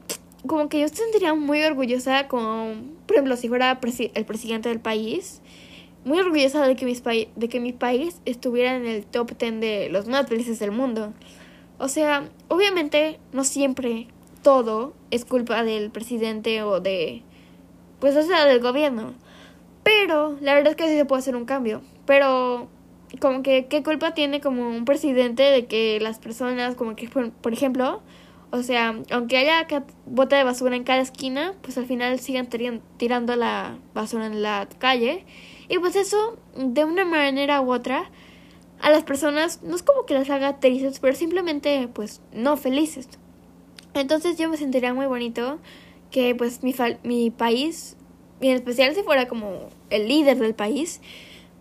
como 0.47 0.69
que 0.69 0.81
yo 0.81 0.89
sentiría 0.89 1.35
muy 1.35 1.63
orgullosa 1.63 2.29
como, 2.29 2.75
por 3.07 3.17
ejemplo, 3.17 3.37
si 3.37 3.49
fuera 3.49 3.79
el 4.15 4.25
presidente 4.25 4.69
del 4.69 4.81
país, 4.81 5.43
muy 6.05 6.19
orgullosa 6.19 6.67
de 6.67 6.77
que, 6.77 6.87
mis 6.87 7.03
de 7.03 7.49
que 7.49 7.61
mi 7.61 7.73
país 7.73 8.21
estuviera 8.25 8.75
en 8.75 8.87
el 8.87 9.05
top 9.05 9.37
10 9.37 9.61
de 9.61 9.89
los 9.91 10.07
más 10.07 10.27
felices 10.29 10.59
del 10.59 10.71
mundo. 10.71 11.13
O 11.79 11.89
sea, 11.89 12.31
obviamente 12.49 13.19
no 13.33 13.45
siempre 13.45 14.09
todo 14.43 14.95
es 15.11 15.25
culpa 15.25 15.63
del 15.63 15.91
presidente 15.91 16.63
o 16.63 16.81
de, 16.81 17.23
pues 18.01 18.17
o 18.17 18.23
sea, 18.23 18.45
del 18.47 18.61
gobierno. 18.61 19.15
Pero 19.83 20.37
la 20.41 20.55
verdad 20.55 20.73
es 20.73 20.77
que 20.77 20.89
sí 20.89 20.97
se 20.97 21.05
puede 21.05 21.21
hacer 21.21 21.37
un 21.37 21.45
cambio. 21.45 21.83
Pero 22.07 22.69
como 23.21 23.43
que, 23.43 23.67
¿qué 23.67 23.83
culpa 23.83 24.15
tiene 24.15 24.41
como 24.41 24.69
un 24.69 24.85
presidente 24.85 25.43
de 25.43 25.67
que 25.67 25.99
las 26.01 26.19
personas, 26.19 26.75
como 26.75 26.97
que, 26.97 27.09
por 27.09 27.53
ejemplo, 27.53 28.03
o 28.53 28.63
sea, 28.63 28.97
aunque 29.11 29.37
haya 29.37 29.67
bota 30.07 30.37
de 30.37 30.45
basura 30.45 30.75
en 30.75 30.85
cada 30.85 31.01
esquina, 31.01 31.55
pues 31.63 31.79
al 31.79 31.87
final 31.87 32.19
sigan 32.19 32.49
tirando 32.97 33.37
la 33.37 33.79
basura 33.95 34.27
en 34.27 34.43
la 34.43 34.69
calle. 34.79 35.25
Y 35.69 35.79
pues 35.79 35.95
eso, 35.95 36.37
de 36.57 36.85
una 36.85 37.05
manera 37.05 37.61
u 37.61 37.73
otra, 37.73 38.11
a 38.81 38.91
las 38.91 39.05
personas 39.05 39.63
no 39.63 39.77
es 39.77 39.83
como 39.83 40.05
que 40.05 40.15
las 40.15 40.31
haga 40.31 40.59
tristes, 40.59 40.99
pero 40.99 41.15
simplemente 41.15 41.89
pues 41.93 42.23
no 42.33 42.57
felices. 42.57 43.09
Entonces 43.95 44.37
yo 44.37 44.49
me 44.49 44.57
sentiría 44.57 44.95
muy 44.95 45.07
bonito 45.07 45.59
que 46.11 46.35
pues 46.35 46.63
mi, 46.63 46.75
mi 47.03 47.31
país, 47.31 47.97
y 48.41 48.49
en 48.49 48.57
especial 48.57 48.95
si 48.95 49.03
fuera 49.03 49.29
como 49.29 49.69
el 49.91 50.09
líder 50.09 50.39
del 50.39 50.55
país, 50.55 51.01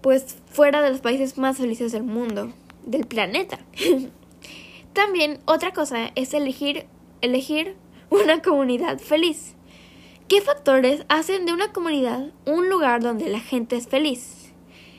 pues 0.01 0.37
fuera 0.47 0.81
de 0.81 0.89
los 0.89 1.01
países 1.01 1.37
más 1.37 1.57
felices 1.57 1.91
del 1.91 2.03
mundo, 2.03 2.51
del 2.85 3.05
planeta. 3.05 3.59
También 4.93 5.39
otra 5.45 5.71
cosa 5.71 6.11
es 6.15 6.33
elegir, 6.33 6.85
elegir 7.21 7.75
una 8.09 8.41
comunidad 8.41 8.99
feliz. 8.99 9.55
¿Qué 10.27 10.41
factores 10.41 11.05
hacen 11.09 11.45
de 11.45 11.53
una 11.53 11.71
comunidad 11.71 12.31
un 12.45 12.69
lugar 12.69 13.01
donde 13.01 13.29
la 13.29 13.39
gente 13.39 13.75
es 13.75 13.87
feliz? 13.87 14.51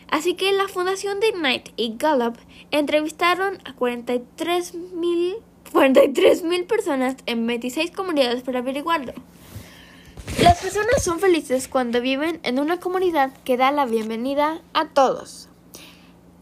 Así 0.08 0.34
que 0.34 0.50
la 0.50 0.66
Fundación 0.66 1.20
de 1.20 1.28
Ignite 1.28 1.72
y 1.76 1.94
Gallup 1.96 2.36
entrevistaron 2.72 3.58
a 3.64 3.76
43.000 3.76 5.36
43 5.72 6.42
personas 6.66 7.16
en 7.26 7.46
26 7.46 7.90
comunidades 7.92 8.42
para 8.42 8.58
averiguarlo. 8.58 9.12
Las 10.42 10.60
personas 10.60 11.02
son 11.02 11.20
felices 11.20 11.68
cuando 11.68 12.00
viven 12.00 12.40
en 12.42 12.58
una 12.58 12.80
comunidad 12.80 13.30
que 13.44 13.56
da 13.56 13.70
la 13.70 13.86
bienvenida 13.86 14.60
a 14.72 14.88
todos. 14.88 15.48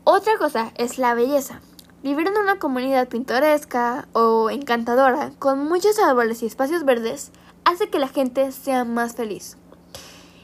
Otra 0.04 0.38
cosa 0.38 0.72
es 0.76 0.98
la 0.98 1.14
belleza. 1.14 1.60
Vivir 2.02 2.28
en 2.28 2.38
una 2.38 2.58
comunidad 2.58 3.08
pintoresca 3.08 4.08
o 4.12 4.50
encantadora, 4.50 5.32
con 5.38 5.68
muchos 5.68 5.98
árboles 5.98 6.42
y 6.42 6.46
espacios 6.46 6.84
verdes, 6.84 7.32
hace 7.64 7.90
que 7.90 7.98
la 7.98 8.08
gente 8.08 8.52
sea 8.52 8.84
más 8.84 9.16
feliz. 9.16 9.56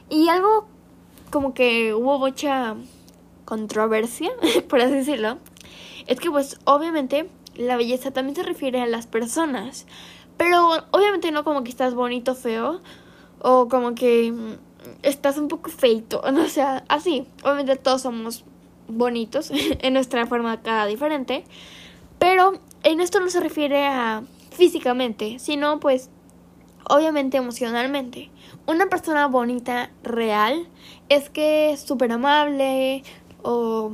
Y 0.09 0.27
algo 0.29 0.67
como 1.31 1.53
que 1.53 1.93
hubo 1.93 2.19
mucha 2.19 2.75
controversia, 3.45 4.31
por 4.69 4.81
así 4.81 4.93
decirlo, 4.93 5.37
es 6.07 6.19
que 6.19 6.29
pues 6.29 6.59
obviamente 6.65 7.29
la 7.55 7.77
belleza 7.77 8.11
también 8.11 8.35
se 8.35 8.43
refiere 8.43 8.81
a 8.81 8.85
las 8.85 9.07
personas, 9.07 9.85
pero 10.37 10.69
obviamente 10.91 11.31
no 11.31 11.43
como 11.43 11.63
que 11.63 11.69
estás 11.69 11.95
bonito 11.95 12.35
feo, 12.35 12.81
o 13.47 13.67
como 13.67 13.93
que 13.93 14.31
mm, 14.31 14.53
estás 15.03 15.37
un 15.37 15.47
poco 15.47 15.69
feito, 15.69 16.19
o 16.45 16.49
sea, 16.49 16.83
así, 16.89 17.27
obviamente 17.43 17.75
todos 17.75 18.01
somos 18.01 18.43
bonitos 18.87 19.51
en 19.79 19.93
nuestra 19.93 20.25
forma 20.25 20.63
cada 20.63 20.87
diferente, 20.87 21.43
pero 22.17 22.59
en 22.81 23.01
esto 23.01 23.19
no 23.19 23.29
se 23.29 23.39
refiere 23.39 23.85
a 23.85 24.23
físicamente, 24.49 25.37
sino 25.37 25.79
pues 25.79 26.09
obviamente 26.89 27.37
emocionalmente. 27.37 28.31
Una 28.65 28.87
persona 28.87 29.27
bonita 29.27 29.91
real 30.01 30.67
es 31.09 31.29
que 31.29 31.71
es 31.71 31.81
súper 31.81 32.11
amable 32.13 33.03
o 33.43 33.91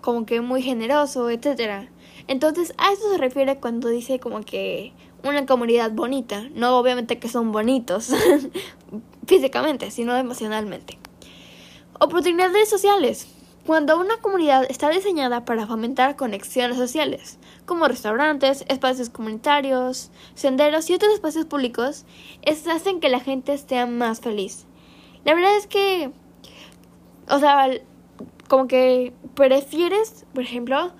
como 0.00 0.24
que 0.24 0.40
muy 0.40 0.62
generoso, 0.62 1.28
etcétera. 1.28 1.90
Entonces 2.28 2.72
a 2.78 2.92
eso 2.92 3.10
se 3.10 3.18
refiere 3.18 3.58
cuando 3.58 3.88
dice 3.88 4.20
como 4.20 4.40
que 4.40 4.94
una 5.28 5.46
comunidad 5.46 5.90
bonita, 5.92 6.48
no 6.54 6.78
obviamente 6.78 7.18
que 7.18 7.28
son 7.28 7.52
bonitos 7.52 8.10
físicamente, 9.26 9.90
sino 9.90 10.16
emocionalmente. 10.16 10.98
Oportunidades 11.98 12.68
sociales. 12.68 13.28
Cuando 13.66 13.98
una 13.98 14.18
comunidad 14.18 14.64
está 14.70 14.88
diseñada 14.90 15.44
para 15.44 15.66
fomentar 15.66 16.14
conexiones 16.14 16.76
sociales, 16.76 17.38
como 17.64 17.88
restaurantes, 17.88 18.64
espacios 18.68 19.10
comunitarios, 19.10 20.12
senderos 20.34 20.88
y 20.88 20.94
otros 20.94 21.14
espacios 21.14 21.46
públicos, 21.46 22.04
estos 22.42 22.72
hacen 22.72 23.00
que 23.00 23.08
la 23.08 23.18
gente 23.18 23.52
esté 23.52 23.84
más 23.86 24.20
feliz. 24.20 24.66
La 25.24 25.34
verdad 25.34 25.56
es 25.56 25.66
que, 25.66 26.12
o 27.28 27.40
sea, 27.40 27.68
como 28.46 28.68
que 28.68 29.12
prefieres, 29.34 30.24
por 30.32 30.44
ejemplo, 30.44 30.92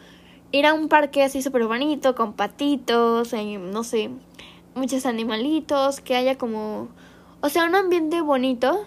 ir 0.59 0.67
a 0.67 0.75
un 0.75 0.89
parque 0.89 1.23
así 1.23 1.43
súper 1.43 1.67
bonito, 1.67 2.15
con 2.15 2.33
patitos, 2.33 3.33
no 3.33 3.85
sé, 3.85 4.11
muchos 4.75 5.07
animalitos, 5.07 6.01
que 6.01 6.17
haya 6.17 6.37
como, 6.37 6.89
o 7.41 7.49
sea, 7.49 7.65
un 7.65 7.75
ambiente 7.75 8.21
bonito 8.21 8.87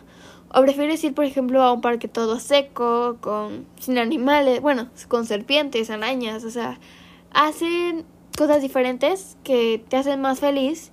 o 0.54 0.62
prefieres 0.62 1.04
ir, 1.04 1.14
por 1.14 1.26
ejemplo, 1.26 1.62
a 1.62 1.72
un 1.74 1.82
parque 1.82 2.08
todo 2.08 2.40
seco, 2.40 3.18
con 3.22 3.66
sin 3.80 3.98
animales, 3.98 4.62
bueno, 4.62 4.90
con 5.08 5.26
serpientes, 5.26 5.90
arañas, 5.90 6.44
o 6.44 6.50
sea, 6.50 6.80
hacen 7.32 8.06
cosas 8.38 8.62
diferentes 8.62 9.38
que 9.44 9.84
te 9.90 9.98
hacen 9.98 10.22
más 10.22 10.40
feliz. 10.40 10.92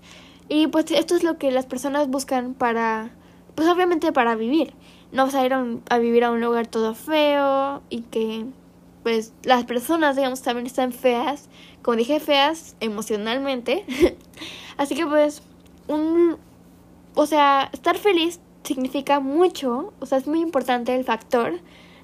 Y 0.48 0.68
pues 0.68 0.90
esto 0.90 1.16
es 1.16 1.24
lo 1.24 1.38
que 1.38 1.50
las 1.50 1.66
personas 1.66 2.08
buscan 2.08 2.54
para, 2.54 3.10
pues 3.54 3.68
obviamente 3.68 4.12
para 4.12 4.36
vivir. 4.36 4.74
No 5.12 5.24
vas 5.24 5.34
a 5.34 5.44
ir 5.46 5.54
a, 5.54 5.98
vivir 5.98 6.24
a 6.24 6.30
un 6.30 6.40
lugar 6.40 6.66
todo 6.66 6.94
feo 6.94 7.82
y 7.88 8.02
que 8.02 8.44
pues 9.06 9.32
las 9.44 9.64
personas, 9.66 10.16
digamos, 10.16 10.42
también 10.42 10.66
están 10.66 10.92
feas, 10.92 11.48
como 11.82 11.96
dije, 11.96 12.18
feas 12.18 12.74
emocionalmente. 12.80 13.84
Así 14.78 14.96
que 14.96 15.06
pues 15.06 15.42
un, 15.86 16.38
o 17.14 17.26
sea, 17.26 17.70
estar 17.72 17.96
feliz 17.98 18.40
significa 18.64 19.20
mucho, 19.20 19.92
o 20.00 20.06
sea, 20.06 20.18
es 20.18 20.26
muy 20.26 20.40
importante 20.40 20.92
el 20.92 21.04
factor 21.04 21.60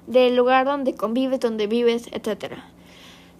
del 0.07 0.37
lugar 0.37 0.65
donde 0.65 0.95
convives, 0.95 1.41
donde 1.41 1.67
vives, 1.67 2.07
etc. 2.13 2.53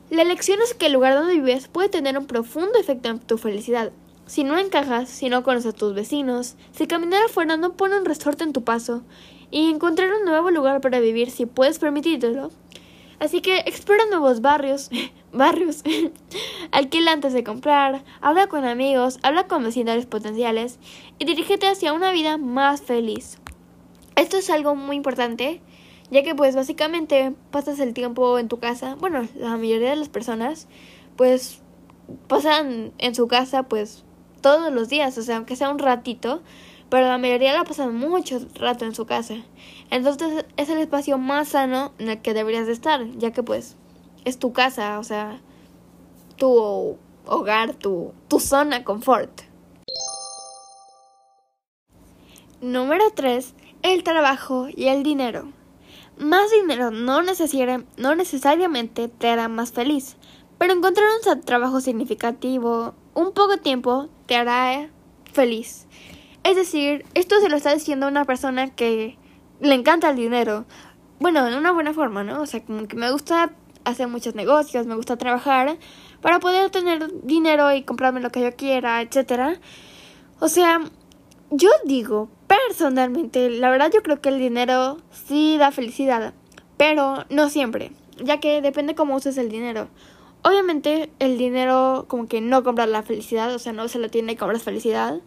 La 0.09 0.23
elección 0.23 0.59
es 0.61 0.73
que 0.73 0.87
el 0.87 0.91
lugar 0.91 1.13
donde 1.13 1.35
vives 1.35 1.69
puede 1.69 1.87
tener 1.87 2.17
un 2.17 2.25
profundo 2.25 2.77
efecto 2.77 3.07
en 3.07 3.19
tu 3.19 3.37
felicidad. 3.37 3.93
Si 4.25 4.43
no 4.43 4.57
encajas, 4.57 5.07
si 5.07 5.29
no 5.29 5.43
conoces 5.43 5.73
a 5.73 5.77
tus 5.77 5.93
vecinos, 5.93 6.57
si 6.73 6.85
caminar 6.85 7.23
afuera 7.23 7.55
no 7.55 7.77
pone 7.77 7.97
un 7.97 8.03
resorte 8.03 8.43
en 8.43 8.51
tu 8.51 8.65
paso, 8.65 9.03
y 9.51 9.69
encontrar 9.69 10.11
un 10.11 10.25
nuevo 10.25 10.51
lugar 10.51 10.81
para 10.81 10.99
vivir 10.99 11.31
si 11.31 11.45
puedes 11.45 11.79
permitírtelo, 11.79 12.51
Así 13.19 13.41
que 13.41 13.59
explora 13.59 14.05
nuevos 14.09 14.41
barrios, 14.41 14.89
barrios, 15.31 15.83
alquila 16.71 17.11
antes 17.11 17.33
de 17.33 17.43
comprar, 17.43 18.03
habla 18.21 18.47
con 18.47 18.65
amigos, 18.65 19.19
habla 19.23 19.47
con 19.47 19.63
vecindarios 19.63 20.05
potenciales 20.05 20.79
y 21.19 21.25
dirígete 21.25 21.67
hacia 21.67 21.93
una 21.93 22.11
vida 22.11 22.37
más 22.37 22.81
feliz. 22.81 23.37
Esto 24.15 24.37
es 24.37 24.49
algo 24.49 24.75
muy 24.75 24.95
importante, 24.95 25.61
ya 26.11 26.23
que 26.23 26.35
pues 26.35 26.55
básicamente 26.55 27.33
pasas 27.51 27.79
el 27.79 27.93
tiempo 27.93 28.37
en 28.37 28.47
tu 28.47 28.59
casa, 28.59 28.95
bueno, 28.95 29.27
la 29.35 29.57
mayoría 29.57 29.89
de 29.89 29.95
las 29.95 30.09
personas 30.09 30.67
pues 31.15 31.61
pasan 32.27 32.91
en 32.97 33.15
su 33.15 33.27
casa 33.27 33.63
pues 33.63 34.03
todos 34.41 34.71
los 34.71 34.89
días, 34.89 35.17
o 35.17 35.23
sea, 35.23 35.37
aunque 35.37 35.55
sea 35.55 35.69
un 35.69 35.79
ratito, 35.79 36.41
pero 36.93 37.07
la 37.07 37.17
mayoría 37.17 37.53
la 37.53 37.63
pasan 37.63 37.95
mucho 37.95 38.37
rato 38.53 38.85
en 38.85 38.93
su 38.93 39.07
casa. 39.07 39.33
Entonces 39.89 40.45
es 40.57 40.69
el 40.69 40.77
espacio 40.77 41.17
más 41.17 41.47
sano 41.47 41.91
en 41.97 42.07
el 42.09 42.21
que 42.21 42.35
deberías 42.35 42.67
de 42.67 42.73
estar, 42.73 43.03
ya 43.17 43.31
que 43.31 43.41
pues 43.41 43.77
es 44.25 44.37
tu 44.37 44.53
casa, 44.53 44.99
o 44.99 45.03
sea, 45.03 45.41
tu 46.37 46.99
hogar, 47.25 47.73
tu, 47.73 48.13
tu 48.27 48.39
zona 48.39 48.83
confort. 48.83 49.41
Número 52.61 53.05
3. 53.15 53.55
El 53.81 54.03
trabajo 54.03 54.67
y 54.71 54.89
el 54.89 55.01
dinero. 55.01 55.51
Más 56.19 56.51
dinero 56.51 56.91
no, 56.91 57.23
no 57.23 58.15
necesariamente 58.15 59.07
te 59.07 59.29
hará 59.29 59.47
más 59.47 59.71
feliz, 59.71 60.15
pero 60.59 60.73
encontrar 60.73 61.07
un 61.25 61.41
trabajo 61.41 61.81
significativo, 61.81 62.93
un 63.15 63.31
poco 63.33 63.57
tiempo, 63.57 64.09
te 64.27 64.35
hará 64.35 64.91
feliz. 65.31 65.87
Es 66.43 66.55
decir, 66.55 67.05
esto 67.13 67.39
se 67.39 67.49
lo 67.49 67.55
está 67.55 67.73
diciendo 67.73 68.07
una 68.07 68.25
persona 68.25 68.69
que 68.69 69.17
le 69.61 69.73
encanta 69.73 70.09
el 70.09 70.17
dinero. 70.17 70.65
Bueno, 71.19 71.47
en 71.47 71.53
una 71.55 71.71
buena 71.71 71.93
forma, 71.93 72.23
¿no? 72.23 72.41
O 72.41 72.45
sea, 72.45 72.63
como 72.63 72.87
que 72.87 72.97
me 72.97 73.11
gusta 73.11 73.51
hacer 73.85 74.07
muchos 74.07 74.35
negocios, 74.35 74.85
me 74.85 74.95
gusta 74.95 75.17
trabajar 75.17 75.77
para 76.21 76.39
poder 76.39 76.69
tener 76.69 77.09
dinero 77.23 77.73
y 77.73 77.83
comprarme 77.83 78.21
lo 78.21 78.29
que 78.29 78.41
yo 78.41 78.55
quiera, 78.55 79.01
etcétera. 79.01 79.59
O 80.39 80.49
sea, 80.49 80.81
yo 81.49 81.69
digo, 81.85 82.29
personalmente, 82.47 83.49
la 83.49 83.69
verdad 83.69 83.91
yo 83.93 84.01
creo 84.03 84.21
que 84.21 84.29
el 84.29 84.39
dinero 84.39 84.97
sí 85.11 85.57
da 85.57 85.71
felicidad, 85.71 86.33
pero 86.77 87.25
no 87.29 87.49
siempre, 87.49 87.91
ya 88.21 88.39
que 88.39 88.61
depende 88.61 88.95
cómo 88.95 89.15
uses 89.15 89.37
el 89.37 89.49
dinero. 89.49 89.87
Obviamente 90.43 91.09
el 91.19 91.37
dinero 91.37 92.05
como 92.07 92.27
que 92.27 92.41
no 92.41 92.63
compra 92.63 92.85
la 92.85 93.01
felicidad, 93.03 93.53
o 93.53 93.59
sea, 93.59 93.71
no 93.73 93.87
se 93.87 93.99
lo 93.99 94.09
tiene 94.09 94.33
que 94.33 94.39
comprar 94.39 94.59
felicidad. 94.59 95.21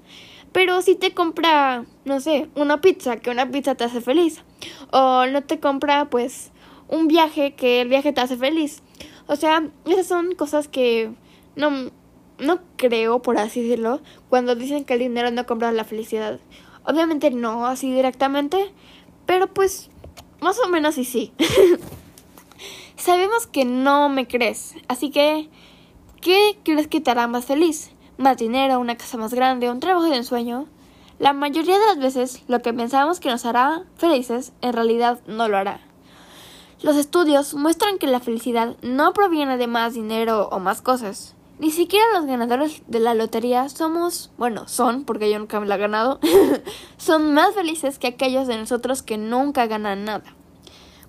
Pero 0.52 0.82
si 0.82 0.94
te 0.94 1.12
compra, 1.12 1.84
no 2.04 2.20
sé, 2.20 2.48
una 2.54 2.80
pizza, 2.80 3.16
que 3.16 3.30
una 3.30 3.50
pizza 3.50 3.74
te 3.74 3.84
hace 3.84 4.00
feliz. 4.00 4.42
O 4.90 5.26
no 5.26 5.42
te 5.42 5.58
compra, 5.60 6.08
pues, 6.10 6.50
un 6.88 7.08
viaje, 7.08 7.54
que 7.54 7.80
el 7.80 7.88
viaje 7.88 8.12
te 8.12 8.20
hace 8.20 8.36
feliz. 8.36 8.82
O 9.26 9.36
sea, 9.36 9.68
esas 9.86 10.06
son 10.06 10.34
cosas 10.34 10.68
que 10.68 11.10
no, 11.56 11.90
no 12.38 12.60
creo, 12.76 13.22
por 13.22 13.38
así 13.38 13.62
decirlo, 13.62 14.00
cuando 14.28 14.54
dicen 14.54 14.84
que 14.84 14.94
el 14.94 15.00
dinero 15.00 15.30
no 15.30 15.46
compra 15.46 15.72
la 15.72 15.84
felicidad. 15.84 16.40
Obviamente 16.84 17.30
no 17.30 17.66
así 17.66 17.92
directamente, 17.92 18.72
pero 19.24 19.52
pues 19.52 19.90
más 20.40 20.58
o 20.60 20.68
menos 20.68 20.98
y 20.98 21.04
sí. 21.04 21.32
Sabemos 22.96 23.46
que 23.46 23.64
no 23.64 24.08
me 24.08 24.26
crees, 24.26 24.74
así 24.88 25.10
que 25.10 25.48
¿qué 26.20 26.58
crees 26.64 26.88
que 26.88 27.00
te 27.00 27.10
hará 27.10 27.26
más 27.26 27.44
feliz? 27.44 27.90
más 28.18 28.36
dinero, 28.36 28.80
una 28.80 28.96
casa 28.96 29.18
más 29.18 29.34
grande, 29.34 29.70
un 29.70 29.80
trabajo 29.80 30.06
de 30.06 30.16
ensueño, 30.16 30.66
la 31.18 31.32
mayoría 31.32 31.78
de 31.78 31.86
las 31.86 31.98
veces 31.98 32.42
lo 32.48 32.60
que 32.60 32.72
pensamos 32.72 33.20
que 33.20 33.30
nos 33.30 33.44
hará 33.44 33.84
felices 33.96 34.52
en 34.60 34.72
realidad 34.72 35.20
no 35.26 35.48
lo 35.48 35.56
hará. 35.56 35.80
Los 36.82 36.96
estudios 36.96 37.54
muestran 37.54 37.98
que 37.98 38.06
la 38.06 38.20
felicidad 38.20 38.76
no 38.82 39.12
proviene 39.12 39.56
de 39.56 39.66
más 39.66 39.94
dinero 39.94 40.48
o 40.50 40.58
más 40.58 40.82
cosas. 40.82 41.34
Ni 41.58 41.70
siquiera 41.70 42.04
los 42.12 42.26
ganadores 42.26 42.82
de 42.86 43.00
la 43.00 43.14
lotería 43.14 43.70
somos, 43.70 44.30
bueno, 44.36 44.68
son, 44.68 45.04
porque 45.04 45.30
yo 45.30 45.38
nunca 45.38 45.58
me 45.58 45.66
la 45.66 45.76
he 45.76 45.78
ganado, 45.78 46.20
son 46.98 47.32
más 47.32 47.54
felices 47.54 47.98
que 47.98 48.08
aquellos 48.08 48.46
de 48.46 48.58
nosotros 48.58 49.02
que 49.02 49.16
nunca 49.16 49.66
ganan 49.66 50.04
nada. 50.04 50.34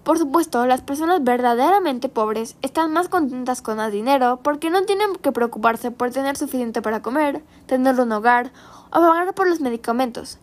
Por 0.08 0.18
supuesto, 0.18 0.66
las 0.66 0.80
personas 0.80 1.22
verdaderamente 1.22 2.08
pobres 2.08 2.56
están 2.62 2.94
más 2.94 3.10
contentas 3.10 3.62
con 3.62 3.76
más 3.76 3.92
dinero 3.92 4.40
porque 4.42 4.70
no 4.70 4.84
tienen 4.84 5.18
que 5.18 5.34
preocuparse 5.34 5.92
por 5.92 6.12
tener 6.12 6.38
suficiente 6.38 6.82
para 6.82 7.02
comer, 7.02 7.44
tener 7.66 8.00
un 8.00 8.14
hogar 8.14 8.54
o 8.90 9.02
pagar 9.02 9.34
por 9.34 9.50
los 9.50 9.60
medicamentos. 9.60 10.38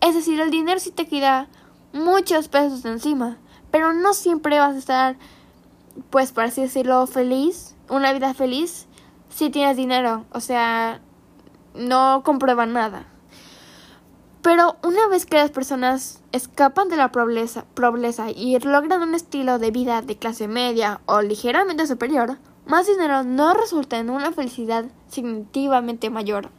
Es 0.00 0.14
decir, 0.14 0.40
el 0.40 0.52
dinero 0.52 0.78
sí 0.78 0.92
te 0.92 1.08
queda 1.08 1.48
muchos 1.92 2.46
pesos 2.46 2.84
encima, 2.84 3.38
pero 3.72 3.92
no 3.92 4.14
siempre 4.14 4.60
vas 4.60 4.76
a 4.76 4.78
estar, 4.78 5.16
pues 6.10 6.30
por 6.30 6.44
así 6.44 6.60
decirlo, 6.60 7.04
feliz, 7.08 7.74
una 7.90 8.12
vida 8.12 8.34
feliz, 8.34 8.86
si 9.30 9.50
tienes 9.50 9.76
dinero. 9.76 10.26
O 10.30 10.38
sea, 10.38 11.00
no 11.74 12.22
comprueban 12.24 12.72
nada. 12.72 13.06
Pero 14.42 14.76
una 14.84 15.08
vez 15.08 15.26
que 15.26 15.36
las 15.36 15.50
personas 15.50 16.22
escapan 16.30 16.88
de 16.88 16.96
la 16.96 17.10
pobreza, 17.10 17.64
y 18.30 18.58
logran 18.60 19.02
un 19.02 19.14
estilo 19.14 19.58
de 19.58 19.72
vida 19.72 20.00
de 20.00 20.16
clase 20.16 20.46
media 20.46 21.00
o 21.06 21.22
ligeramente 21.22 21.86
superior, 21.86 22.38
más 22.64 22.86
dinero 22.86 23.24
no 23.24 23.52
resulta 23.54 23.98
en 23.98 24.10
una 24.10 24.30
felicidad 24.30 24.84
significativamente 25.08 26.08
mayor. 26.10 26.50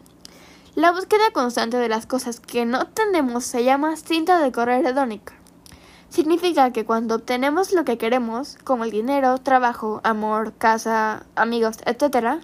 La 0.76 0.92
búsqueda 0.92 1.32
constante 1.32 1.78
de 1.78 1.88
las 1.88 2.06
cosas 2.06 2.40
que 2.40 2.66
no 2.66 2.88
tenemos 2.88 3.46
se 3.46 3.64
llama 3.64 3.96
cinta 3.96 4.40
de 4.40 4.52
correr 4.52 4.86
hedónica. 4.86 5.34
Significa 6.10 6.72
que 6.72 6.86
cuando 6.86 7.16
obtenemos 7.16 7.72
lo 7.72 7.86
que 7.86 7.98
queremos, 7.98 8.58
como 8.64 8.84
el 8.84 8.92
dinero, 8.92 9.38
trabajo, 9.38 10.02
amor, 10.04 10.54
casa, 10.58 11.26
amigos, 11.36 11.78
etc., 11.86 12.42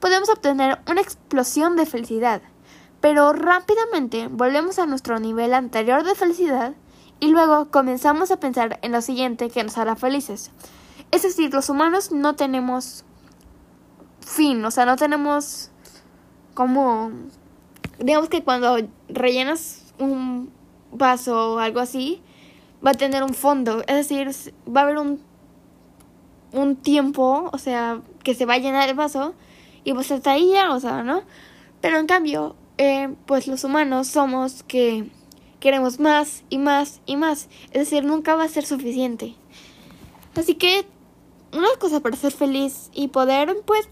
podemos 0.00 0.28
obtener 0.28 0.78
una 0.88 1.00
explosión 1.00 1.76
de 1.76 1.86
felicidad 1.86 2.42
pero 3.06 3.32
rápidamente 3.32 4.26
volvemos 4.26 4.80
a 4.80 4.86
nuestro 4.86 5.20
nivel 5.20 5.54
anterior 5.54 6.02
de 6.02 6.16
felicidad 6.16 6.74
y 7.20 7.28
luego 7.28 7.70
comenzamos 7.70 8.32
a 8.32 8.40
pensar 8.40 8.80
en 8.82 8.90
lo 8.90 9.00
siguiente 9.00 9.48
que 9.48 9.62
nos 9.62 9.78
hará 9.78 9.94
felices. 9.94 10.50
Es 11.12 11.22
decir, 11.22 11.54
los 11.54 11.70
humanos 11.70 12.10
no 12.10 12.34
tenemos 12.34 13.04
fin, 14.20 14.64
o 14.64 14.72
sea, 14.72 14.86
no 14.86 14.96
tenemos 14.96 15.70
como... 16.54 17.12
Digamos 18.00 18.28
que 18.28 18.42
cuando 18.42 18.76
rellenas 19.08 19.84
un 20.00 20.50
vaso 20.90 21.54
o 21.54 21.58
algo 21.60 21.78
así, 21.78 22.20
va 22.84 22.90
a 22.90 22.94
tener 22.94 23.22
un 23.22 23.34
fondo, 23.34 23.84
es 23.86 23.94
decir, 24.08 24.32
va 24.68 24.80
a 24.80 24.82
haber 24.82 24.98
un, 24.98 25.22
un 26.50 26.74
tiempo, 26.74 27.50
o 27.52 27.58
sea, 27.58 28.00
que 28.24 28.34
se 28.34 28.46
va 28.46 28.54
a 28.54 28.58
llenar 28.58 28.88
el 28.88 28.96
vaso 28.96 29.36
y 29.84 29.92
pues 29.92 30.10
hasta 30.10 30.32
ahí 30.32 30.50
ya, 30.50 30.74
o 30.74 30.80
sea, 30.80 31.04
¿no? 31.04 31.22
Pero 31.80 31.98
en 31.98 32.08
cambio, 32.08 32.56
eh, 32.78 33.14
pues 33.26 33.46
los 33.46 33.64
humanos 33.64 34.08
somos 34.08 34.62
que 34.62 35.10
queremos 35.60 35.98
más 35.98 36.44
y 36.50 36.58
más 36.58 37.00
y 37.06 37.16
más. 37.16 37.48
Es 37.72 37.90
decir, 37.90 38.04
nunca 38.04 38.36
va 38.36 38.44
a 38.44 38.48
ser 38.48 38.66
suficiente. 38.66 39.34
Así 40.34 40.54
que 40.54 40.86
una 41.52 41.68
cosa 41.78 42.00
para 42.00 42.16
ser 42.16 42.32
feliz 42.32 42.90
y 42.92 43.08
poder, 43.08 43.56
pues, 43.64 43.88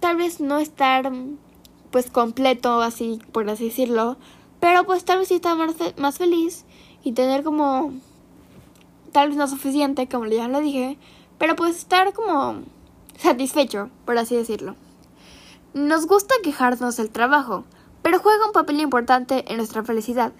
tal 0.00 0.16
vez 0.16 0.40
no 0.40 0.58
estar, 0.58 1.10
pues, 1.90 2.10
completo, 2.10 2.82
así, 2.82 3.20
por 3.32 3.48
así 3.48 3.66
decirlo, 3.66 4.18
pero 4.60 4.84
pues 4.84 5.04
tal 5.04 5.18
vez 5.18 5.30
estar 5.30 5.56
más, 5.56 5.74
más 5.96 6.18
feliz 6.18 6.64
y 7.02 7.12
tener 7.12 7.42
como, 7.42 7.92
tal 9.12 9.28
vez 9.28 9.36
no 9.36 9.46
suficiente, 9.48 10.08
como 10.08 10.26
ya 10.26 10.48
lo 10.48 10.60
dije, 10.60 10.98
pero 11.38 11.54
pues 11.56 11.76
estar 11.76 12.12
como 12.12 12.62
satisfecho, 13.18 13.90
por 14.04 14.18
así 14.18 14.36
decirlo. 14.36 14.74
Nos 15.74 16.06
gusta 16.06 16.34
quejarnos 16.42 16.96
del 16.96 17.10
trabajo, 17.10 17.64
pero 18.06 18.20
juega 18.20 18.46
un 18.46 18.52
papel 18.52 18.78
importante 18.80 19.44
en 19.48 19.56
nuestra 19.56 19.82
felicidad. 19.82 20.30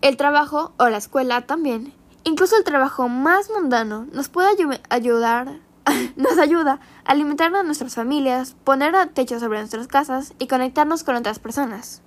El 0.00 0.16
trabajo, 0.16 0.72
o 0.78 0.88
la 0.88 0.96
escuela 0.96 1.42
también, 1.42 1.94
incluso 2.24 2.56
el 2.56 2.64
trabajo 2.64 3.08
más 3.08 3.50
mundano, 3.50 4.08
nos 4.10 4.28
puede 4.28 4.48
ayudar, 4.88 5.60
nos 6.16 6.38
ayuda 6.38 6.80
a 7.04 7.12
alimentar 7.12 7.54
a 7.54 7.62
nuestras 7.62 7.94
familias, 7.94 8.56
poner 8.64 8.96
techo 9.10 9.38
sobre 9.38 9.60
nuestras 9.60 9.86
casas 9.86 10.34
y 10.40 10.48
conectarnos 10.48 11.04
con 11.04 11.14
otras 11.14 11.38
personas. 11.38 12.02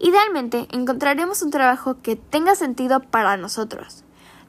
Idealmente, 0.00 0.66
encontraremos 0.72 1.42
un 1.42 1.52
trabajo 1.52 1.98
que 2.02 2.16
tenga 2.16 2.56
sentido 2.56 2.98
para 2.98 3.36
nosotros. 3.36 4.02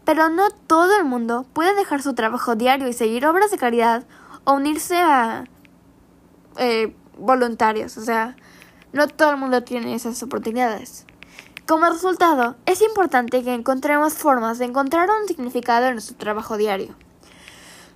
Pero 0.03 0.29
no 0.29 0.49
todo 0.65 0.97
el 0.97 1.05
mundo 1.05 1.45
puede 1.53 1.75
dejar 1.75 2.01
su 2.01 2.15
trabajo 2.15 2.55
diario 2.55 2.87
y 2.87 2.93
seguir 2.93 3.27
obras 3.27 3.51
de 3.51 3.59
caridad 3.59 4.03
o 4.45 4.53
unirse 4.53 4.97
a 4.97 5.43
eh, 6.57 6.95
voluntarios. 7.19 7.97
O 7.97 8.01
sea, 8.01 8.35
no 8.93 9.07
todo 9.07 9.31
el 9.31 9.37
mundo 9.37 9.63
tiene 9.63 9.95
esas 9.95 10.21
oportunidades. 10.23 11.05
Como 11.67 11.85
resultado, 11.85 12.55
es 12.65 12.81
importante 12.81 13.43
que 13.43 13.53
encontremos 13.53 14.15
formas 14.15 14.57
de 14.57 14.65
encontrar 14.65 15.09
un 15.09 15.27
significado 15.27 15.85
en 15.85 15.93
nuestro 15.93 16.17
trabajo 16.17 16.57
diario. 16.57 16.95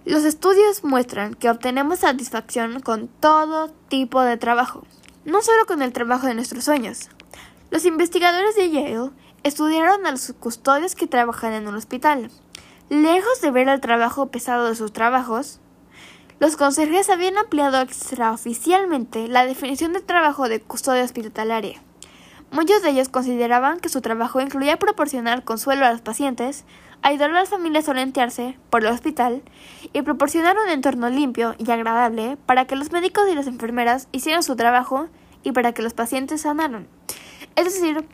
Los 0.06 0.26
estudios 0.26 0.84
muestran 0.84 1.34
que 1.34 1.50
obtenemos 1.50 2.00
satisfacción 2.00 2.82
con 2.82 3.08
todo 3.08 3.70
tipo 3.88 4.22
de 4.22 4.38
trabajo, 4.38 4.84
no 5.26 5.42
solo 5.42 5.66
con 5.66 5.82
el 5.82 5.94
trabajo 5.94 6.28
de 6.28 6.36
nuestros 6.36 6.66
sueños. 6.66 7.10
Los 7.72 7.86
investigadores 7.86 8.56
de 8.56 8.70
Yale 8.70 9.10
estudiaron 9.42 10.06
a 10.06 10.12
los 10.12 10.34
custodios 10.40 10.94
que 10.94 11.08
trabajan 11.08 11.54
en 11.54 11.68
un 11.68 11.76
hospital. 11.76 12.30
Lejos 12.90 13.42
de 13.42 13.50
ver 13.50 13.70
el 13.70 13.82
trabajo 13.82 14.28
pesado 14.28 14.68
de 14.68 14.76
sus 14.76 14.94
trabajos, 14.94 15.60
los 16.40 16.58
conserjes 16.58 17.10
habían 17.10 17.38
ampliado 17.38 17.82
extraoficialmente 17.82 19.28
la 19.28 19.46
definición 19.46 19.94
de 19.94 20.02
trabajo 20.02 20.50
de 20.50 20.62
custodia 20.62 21.04
hospitalaria. 21.04 21.82
Muchos 22.52 22.84
de 22.84 22.90
ellos 22.90 23.10
consideraban 23.10 23.80
que 23.80 23.90
su 23.90 24.02
trabajo 24.02 24.40
incluía 24.40 24.78
proporcionar 24.78 25.44
consuelo 25.44 25.86
a 25.86 25.92
los 25.92 26.02
pacientes, 26.02 26.66
ayudar 27.02 27.32
a 27.32 27.34
las 27.34 27.50
familias 27.50 27.88
a 27.88 27.92
orientarse 27.92 28.58
por 28.70 28.84
el 28.84 28.92
hospital 28.92 29.42
y 29.92 30.02
proporcionar 30.04 30.56
un 30.64 30.70
entorno 30.70 31.10
limpio 31.10 31.56
y 31.58 31.72
agradable 31.72 32.38
para 32.46 32.66
que 32.66 32.76
los 32.76 32.92
médicos 32.92 33.24
y 33.32 33.36
las 33.36 33.48
enfermeras 33.48 34.08
hicieran 34.12 34.44
su 34.44 34.56
trabajo 34.56 35.08
y 35.44 35.52
para 35.52 35.74
que 35.74 35.82
los 35.82 35.94
pacientes 35.94 36.42
sanaran. 36.42 36.88
Es 37.56 37.66
decir, 37.66 38.06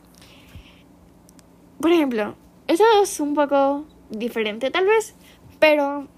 por 1.80 1.92
ejemplo, 1.92 2.34
eso 2.66 2.84
es 3.02 3.20
un 3.20 3.34
poco 3.34 3.84
diferente 4.10 4.70
tal 4.70 4.86
vez, 4.86 5.14
pero 5.58 6.08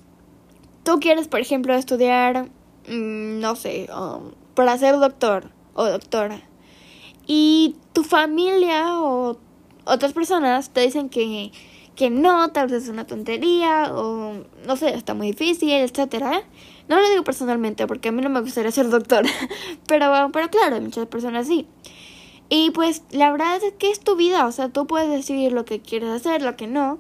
tú 0.83 1.01
quieres, 1.01 1.29
por 1.29 1.41
ejemplo, 1.41 1.75
estudiar, 1.75 2.51
mm, 2.89 3.41
no 3.41 3.57
sé, 3.57 3.89
um, 3.97 4.33
para 4.55 4.77
ser 4.79 4.99
doctor 4.99 5.51
o 5.75 5.85
doctora, 5.87 6.43
y 7.27 7.77
tu 7.93 8.03
familia 8.03 9.01
o 9.01 9.39
otras 9.85 10.13
personas 10.13 10.71
te 10.71 10.81
dicen 10.81 11.09
que, 11.09 11.53
que 11.97 12.11
no, 12.11 12.51
tal 12.51 12.69
vez 12.69 12.85
es 12.85 12.89
una 12.89 13.07
tontería, 13.07 13.93
o 13.95 14.45
no 14.67 14.77
sé, 14.77 14.95
está 14.95 15.15
muy 15.15 15.29
difícil, 15.29 15.71
etcétera. 15.73 16.43
No 16.89 17.01
lo 17.01 17.09
digo 17.11 17.25
personalmente 17.25 17.87
porque 17.87 18.09
a 18.09 18.13
mí 18.13 18.23
no 18.23 18.29
me 18.29 18.41
gustaría 18.41 18.71
ser 18.73 18.91
doctora, 18.91 19.29
pero, 19.87 20.31
pero 20.33 20.51
claro, 20.51 20.81
muchas 20.81 21.07
personas 21.07 21.47
sí. 21.47 21.67
Y 22.49 22.71
pues 22.73 23.03
la 23.11 23.31
verdad 23.33 23.57
es 23.57 23.73
que 23.75 23.91
es 23.91 24.01
tu 24.01 24.17
vida, 24.17 24.47
o 24.47 24.53
sea, 24.53 24.69
tú 24.69 24.87
puedes 24.87 25.09
decidir 25.09 25.53
lo 25.53 25.65
que 25.65 25.81
quieres 25.81 26.11
hacer, 26.11 26.43
lo 26.43 26.57
que 26.57 26.67
no. 26.67 26.99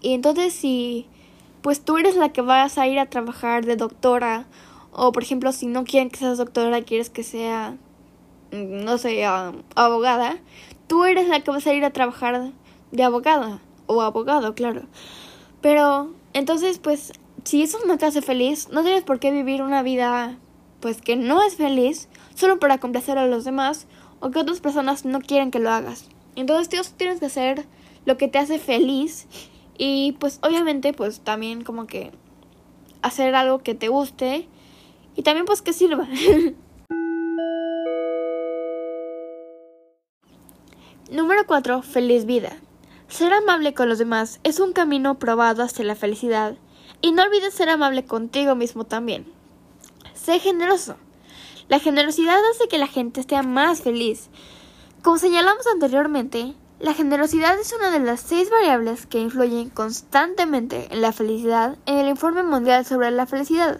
Y 0.00 0.14
entonces 0.14 0.54
si 0.54 1.06
pues 1.62 1.84
tú 1.84 1.96
eres 1.96 2.16
la 2.16 2.30
que 2.30 2.42
vas 2.42 2.76
a 2.76 2.86
ir 2.86 2.98
a 2.98 3.06
trabajar 3.06 3.64
de 3.64 3.76
doctora 3.76 4.46
o 4.92 5.12
por 5.12 5.22
ejemplo 5.22 5.52
si 5.52 5.66
no 5.66 5.84
quieren 5.84 6.10
que 6.10 6.18
seas 6.18 6.38
doctora, 6.38 6.82
quieres 6.82 7.08
que 7.08 7.22
sea 7.22 7.76
mm, 8.52 8.84
no 8.84 8.98
sé, 8.98 9.24
abogada, 9.24 10.38
tú 10.86 11.04
eres 11.04 11.28
la 11.28 11.40
que 11.40 11.50
vas 11.50 11.66
a 11.66 11.72
ir 11.72 11.84
a 11.84 11.90
trabajar 11.90 12.52
de 12.90 13.02
abogada 13.02 13.60
o 13.86 14.02
abogado, 14.02 14.54
claro. 14.54 14.82
Pero 15.60 16.12
entonces 16.34 16.78
pues 16.78 17.12
si 17.44 17.62
eso 17.62 17.78
no 17.86 17.96
te 17.96 18.06
hace 18.06 18.22
feliz, 18.22 18.68
no 18.70 18.82
tienes 18.82 19.04
por 19.04 19.18
qué 19.18 19.30
vivir 19.30 19.62
una 19.62 19.82
vida 19.82 20.36
pues 20.80 21.00
que 21.00 21.16
no 21.16 21.42
es 21.42 21.56
feliz 21.56 22.08
solo 22.34 22.58
para 22.58 22.78
complacer 22.78 23.16
a 23.16 23.26
los 23.26 23.44
demás 23.44 23.86
o 24.20 24.30
que 24.30 24.40
otras 24.40 24.60
personas 24.60 25.04
no 25.04 25.20
quieren 25.20 25.50
que 25.50 25.60
lo 25.60 25.70
hagas. 25.70 26.08
Entonces 26.34 26.68
tú 26.68 26.76
tienes 26.96 27.20
que 27.20 27.26
hacer 27.26 27.66
lo 28.04 28.16
que 28.16 28.28
te 28.28 28.38
hace 28.38 28.58
feliz 28.58 29.26
y 29.84 30.12
pues 30.12 30.38
obviamente 30.42 30.92
pues 30.92 31.22
también 31.22 31.64
como 31.64 31.88
que 31.88 32.12
hacer 33.02 33.34
algo 33.34 33.64
que 33.64 33.74
te 33.74 33.88
guste 33.88 34.46
y 35.16 35.22
también 35.22 35.44
pues 35.44 35.60
que 35.60 35.72
sirva. 35.72 36.06
Número 41.10 41.44
4. 41.48 41.82
Feliz 41.82 42.26
vida. 42.26 42.52
Ser 43.08 43.32
amable 43.32 43.74
con 43.74 43.88
los 43.88 43.98
demás 43.98 44.38
es 44.44 44.60
un 44.60 44.72
camino 44.72 45.18
probado 45.18 45.64
hacia 45.64 45.84
la 45.84 45.96
felicidad 45.96 46.54
y 47.00 47.10
no 47.10 47.24
olvides 47.24 47.52
ser 47.52 47.68
amable 47.68 48.04
contigo 48.04 48.54
mismo 48.54 48.84
también. 48.84 49.26
Sé 50.14 50.38
generoso. 50.38 50.94
La 51.66 51.80
generosidad 51.80 52.38
hace 52.52 52.68
que 52.68 52.78
la 52.78 52.86
gente 52.86 53.18
esté 53.20 53.42
más 53.42 53.82
feliz. 53.82 54.30
Como 55.02 55.18
señalamos 55.18 55.66
anteriormente, 55.66 56.54
la 56.82 56.94
generosidad 56.94 57.56
es 57.60 57.72
una 57.72 57.92
de 57.92 58.00
las 58.00 58.20
seis 58.20 58.50
variables 58.50 59.06
que 59.06 59.20
influyen 59.20 59.70
constantemente 59.70 60.88
en 60.90 61.00
la 61.00 61.12
felicidad 61.12 61.78
en 61.86 61.98
el 61.98 62.08
Informe 62.08 62.42
Mundial 62.42 62.84
sobre 62.84 63.12
la 63.12 63.24
Felicidad. 63.24 63.78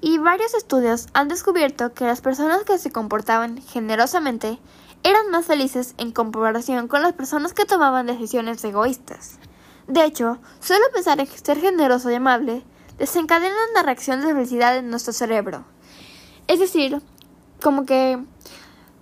Y 0.00 0.18
varios 0.18 0.54
estudios 0.54 1.08
han 1.12 1.26
descubierto 1.26 1.92
que 1.92 2.04
las 2.04 2.20
personas 2.20 2.62
que 2.62 2.78
se 2.78 2.92
comportaban 2.92 3.60
generosamente 3.60 4.60
eran 5.02 5.28
más 5.32 5.46
felices 5.46 5.94
en 5.98 6.12
comparación 6.12 6.86
con 6.86 7.02
las 7.02 7.14
personas 7.14 7.52
que 7.52 7.64
tomaban 7.64 8.06
decisiones 8.06 8.62
egoístas. 8.62 9.40
De 9.88 10.04
hecho, 10.04 10.38
solo 10.60 10.84
pensar 10.94 11.18
en 11.18 11.26
ser 11.26 11.58
generoso 11.58 12.12
y 12.12 12.14
amable 12.14 12.62
desencadena 12.96 13.56
una 13.72 13.82
reacción 13.82 14.20
de 14.20 14.32
felicidad 14.32 14.76
en 14.76 14.88
nuestro 14.88 15.12
cerebro. 15.12 15.64
Es 16.46 16.60
decir, 16.60 17.02
como 17.60 17.86
que 17.86 18.22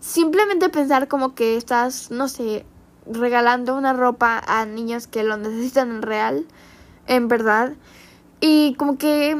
simplemente 0.00 0.70
pensar 0.70 1.08
como 1.08 1.34
que 1.34 1.58
estás, 1.58 2.10
no 2.10 2.28
sé, 2.28 2.64
regalando 3.10 3.76
una 3.76 3.92
ropa 3.92 4.42
a 4.46 4.64
niños 4.66 5.06
que 5.06 5.22
lo 5.22 5.36
necesitan 5.36 5.90
en 5.90 6.02
real, 6.02 6.46
en 7.06 7.28
verdad. 7.28 7.72
Y 8.40 8.74
como 8.74 8.98
que, 8.98 9.36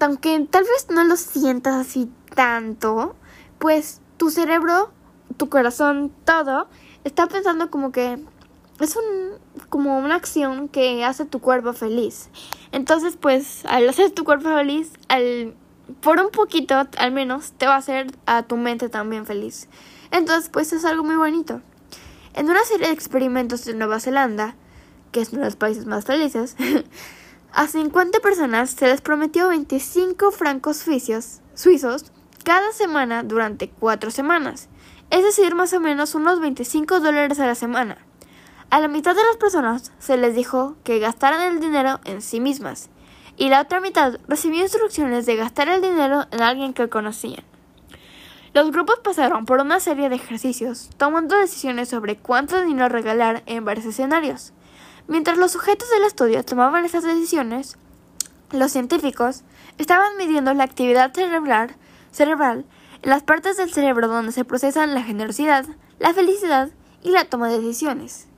aunque 0.00 0.46
tal 0.50 0.64
vez 0.64 0.86
no 0.90 1.04
lo 1.04 1.16
sientas 1.16 1.74
así 1.74 2.10
tanto, 2.34 3.14
pues 3.58 4.00
tu 4.16 4.30
cerebro, 4.30 4.90
tu 5.36 5.48
corazón, 5.48 6.12
todo, 6.24 6.68
está 7.04 7.26
pensando 7.26 7.70
como 7.70 7.92
que 7.92 8.18
es 8.80 8.96
un 8.96 9.38
como 9.68 9.98
una 9.98 10.16
acción 10.16 10.68
que 10.68 11.04
hace 11.04 11.24
tu 11.24 11.40
cuerpo 11.40 11.72
feliz. 11.72 12.28
Entonces, 12.72 13.16
pues, 13.20 13.64
al 13.66 13.88
hacer 13.88 14.10
tu 14.10 14.24
cuerpo 14.24 14.48
feliz, 14.48 14.92
al 15.08 15.54
por 16.00 16.18
un 16.20 16.30
poquito 16.30 16.74
al 16.98 17.12
menos 17.12 17.52
te 17.52 17.66
va 17.66 17.74
a 17.74 17.78
hacer 17.78 18.06
a 18.26 18.42
tu 18.42 18.56
mente 18.56 18.88
también 18.88 19.26
feliz. 19.26 19.68
Entonces, 20.10 20.48
pues 20.48 20.72
es 20.72 20.84
algo 20.84 21.04
muy 21.04 21.16
bonito. 21.16 21.60
En 22.34 22.50
una 22.50 22.64
serie 22.64 22.88
de 22.88 22.92
experimentos 22.92 23.64
de 23.64 23.74
Nueva 23.74 24.00
Zelanda, 24.00 24.56
que 25.12 25.20
es 25.20 25.30
uno 25.30 25.42
de 25.42 25.46
los 25.46 25.56
países 25.56 25.86
más 25.86 26.04
felices, 26.04 26.56
a 27.52 27.68
50 27.68 28.18
personas 28.18 28.70
se 28.70 28.88
les 28.88 29.00
prometió 29.00 29.48
25 29.48 30.32
francos 30.32 30.78
suizos, 30.78 31.42
suizos 31.54 32.10
cada 32.42 32.72
semana 32.72 33.22
durante 33.22 33.70
4 33.70 34.10
semanas, 34.10 34.68
es 35.10 35.22
decir, 35.22 35.54
más 35.54 35.72
o 35.74 35.80
menos 35.80 36.16
unos 36.16 36.40
25 36.40 36.98
dólares 36.98 37.38
a 37.38 37.46
la 37.46 37.54
semana. 37.54 37.98
A 38.68 38.80
la 38.80 38.88
mitad 38.88 39.14
de 39.14 39.24
las 39.24 39.36
personas 39.36 39.92
se 40.00 40.16
les 40.16 40.34
dijo 40.34 40.74
que 40.82 40.98
gastaran 40.98 41.42
el 41.42 41.60
dinero 41.60 42.00
en 42.04 42.20
sí 42.20 42.40
mismas 42.40 42.90
y 43.36 43.48
la 43.48 43.60
otra 43.60 43.80
mitad 43.80 44.18
recibió 44.26 44.60
instrucciones 44.60 45.24
de 45.24 45.36
gastar 45.36 45.68
el 45.68 45.82
dinero 45.82 46.26
en 46.32 46.42
alguien 46.42 46.74
que 46.74 46.88
conocían. 46.88 47.44
Los 48.54 48.70
grupos 48.70 49.00
pasaron 49.02 49.46
por 49.46 49.60
una 49.60 49.80
serie 49.80 50.08
de 50.08 50.14
ejercicios, 50.14 50.88
tomando 50.96 51.36
decisiones 51.36 51.88
sobre 51.88 52.16
cuánto 52.16 52.62
dinero 52.62 52.88
regalar 52.88 53.42
en 53.46 53.64
varios 53.64 53.84
escenarios. 53.84 54.52
Mientras 55.08 55.38
los 55.38 55.50
sujetos 55.50 55.90
del 55.90 56.04
estudio 56.04 56.44
tomaban 56.44 56.84
esas 56.84 57.02
decisiones, 57.02 57.76
los 58.52 58.70
científicos 58.70 59.42
estaban 59.76 60.16
midiendo 60.18 60.54
la 60.54 60.62
actividad 60.62 61.12
cerebral, 61.12 61.74
cerebral 62.12 62.64
en 63.02 63.10
las 63.10 63.24
partes 63.24 63.56
del 63.56 63.72
cerebro 63.72 64.06
donde 64.06 64.30
se 64.30 64.44
procesan 64.44 64.94
la 64.94 65.02
generosidad, 65.02 65.66
la 65.98 66.14
felicidad 66.14 66.70
y 67.02 67.10
la 67.10 67.24
toma 67.24 67.48
de 67.48 67.60
decisiones. 67.60 68.28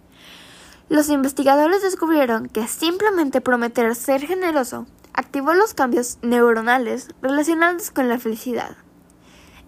Los 0.88 1.10
investigadores 1.10 1.82
descubrieron 1.82 2.48
que 2.48 2.66
simplemente 2.68 3.42
prometer 3.42 3.94
ser 3.94 4.22
generoso 4.22 4.86
activó 5.12 5.52
los 5.52 5.74
cambios 5.74 6.16
neuronales 6.22 7.10
relacionados 7.20 7.90
con 7.90 8.08
la 8.08 8.18
felicidad. 8.18 8.78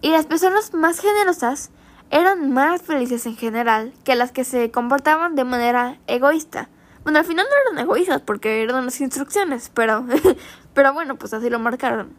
Y 0.01 0.11
las 0.11 0.25
personas 0.25 0.73
más 0.73 0.99
generosas 0.99 1.71
eran 2.11 2.51
más 2.51 2.81
felices 2.81 3.25
en 3.25 3.35
general 3.35 3.93
que 4.03 4.15
las 4.15 4.31
que 4.31 4.43
se 4.43 4.71
comportaban 4.71 5.35
de 5.35 5.43
manera 5.43 5.97
egoísta. 6.07 6.69
Bueno, 7.03 7.19
al 7.19 7.25
final 7.25 7.45
no 7.49 7.71
eran 7.71 7.85
egoístas 7.85 8.21
porque 8.21 8.63
eran 8.63 8.85
las 8.85 8.99
instrucciones, 9.01 9.71
pero, 9.73 10.05
pero 10.73 10.93
bueno, 10.93 11.15
pues 11.15 11.33
así 11.33 11.49
lo 11.49 11.59
marcaron. 11.59 12.13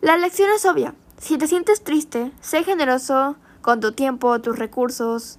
La 0.00 0.16
lección 0.16 0.50
es 0.54 0.64
obvia. 0.64 0.94
Si 1.18 1.36
te 1.38 1.46
sientes 1.46 1.82
triste, 1.82 2.30
sé 2.40 2.62
generoso 2.62 3.36
con 3.60 3.80
tu 3.80 3.92
tiempo, 3.92 4.40
tus 4.40 4.58
recursos, 4.58 5.38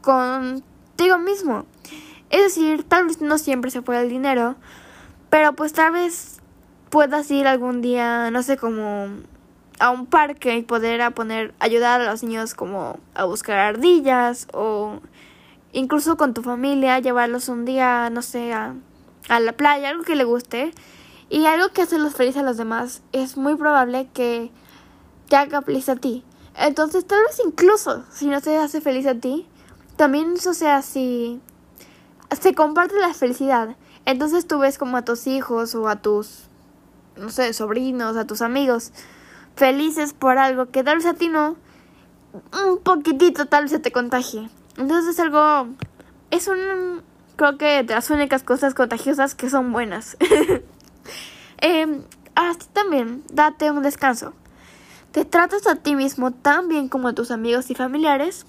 contigo 0.00 1.18
mismo. 1.18 1.66
Es 2.30 2.42
decir, 2.42 2.84
tal 2.84 3.06
vez 3.06 3.20
no 3.20 3.38
siempre 3.38 3.70
se 3.70 3.82
puede 3.82 4.02
el 4.02 4.08
dinero, 4.08 4.56
pero 5.30 5.52
pues 5.52 5.72
tal 5.74 5.92
vez 5.92 6.40
puedas 6.90 7.30
ir 7.30 7.46
algún 7.46 7.82
día, 7.82 8.30
no 8.30 8.42
sé, 8.42 8.56
como 8.56 9.08
a 9.80 9.90
un 9.90 10.06
parque 10.06 10.56
y 10.56 10.62
poder 10.62 11.02
a 11.02 11.10
poner, 11.10 11.54
ayudar 11.60 12.00
a 12.00 12.10
los 12.10 12.22
niños 12.22 12.54
como 12.54 12.98
a 13.14 13.24
buscar 13.24 13.58
ardillas 13.58 14.48
o 14.52 15.00
incluso 15.72 16.16
con 16.16 16.34
tu 16.34 16.42
familia, 16.42 16.98
llevarlos 16.98 17.48
un 17.48 17.64
día, 17.64 18.10
no 18.10 18.22
sé, 18.22 18.52
a, 18.52 18.74
a 19.28 19.40
la 19.40 19.52
playa, 19.52 19.90
algo 19.90 20.02
que 20.02 20.16
le 20.16 20.24
guste 20.24 20.72
y 21.28 21.46
algo 21.46 21.68
que 21.70 21.82
hace 21.82 21.98
los 21.98 22.14
felices 22.14 22.42
a 22.42 22.44
los 22.44 22.56
demás, 22.56 23.02
es 23.12 23.36
muy 23.36 23.56
probable 23.56 24.08
que 24.14 24.50
te 25.28 25.36
haga 25.36 25.62
feliz 25.62 25.88
a 25.88 25.96
ti. 25.96 26.24
Entonces, 26.56 27.06
tal 27.06 27.20
vez 27.22 27.40
incluso 27.44 28.04
si 28.10 28.26
no 28.26 28.40
te 28.40 28.56
hace 28.56 28.80
feliz 28.80 29.06
a 29.06 29.14
ti, 29.14 29.46
también 29.96 30.34
eso 30.34 30.54
sea 30.54 30.82
si 30.82 31.40
se 32.40 32.54
comparte 32.54 32.98
la 32.98 33.14
felicidad. 33.14 33.76
Entonces 34.06 34.46
tú 34.46 34.58
ves 34.58 34.78
como 34.78 34.96
a 34.96 35.04
tus 35.04 35.26
hijos 35.26 35.74
o 35.74 35.88
a 35.88 35.96
tus, 35.96 36.48
no 37.16 37.28
sé, 37.28 37.52
sobrinos, 37.52 38.16
a 38.16 38.26
tus 38.26 38.40
amigos 38.40 38.92
felices 39.58 40.14
por 40.14 40.38
algo 40.38 40.66
que 40.66 40.84
tal 40.84 40.98
vez 40.98 41.06
a 41.06 41.14
ti 41.14 41.28
no, 41.28 41.56
un 42.64 42.78
poquitito 42.78 43.46
tal 43.46 43.64
vez 43.64 43.72
se 43.72 43.80
te 43.80 43.90
contagie. 43.90 44.48
Entonces 44.76 45.14
es 45.14 45.20
algo, 45.20 45.66
es 46.30 46.46
un, 46.46 47.02
creo 47.36 47.58
que 47.58 47.82
de 47.82 47.94
las 47.94 48.08
únicas 48.10 48.44
cosas 48.44 48.74
contagiosas 48.74 49.34
que 49.34 49.50
son 49.50 49.72
buenas. 49.72 50.16
eh, 51.60 52.02
así 52.36 52.68
también, 52.72 53.24
date 53.32 53.70
un 53.72 53.82
descanso. 53.82 54.32
¿Te 55.10 55.24
tratas 55.24 55.66
a 55.66 55.74
ti 55.74 55.96
mismo 55.96 56.30
tan 56.30 56.68
bien 56.68 56.88
como 56.88 57.08
a 57.08 57.12
tus 57.14 57.32
amigos 57.32 57.70
y 57.70 57.74
familiares? 57.74 58.46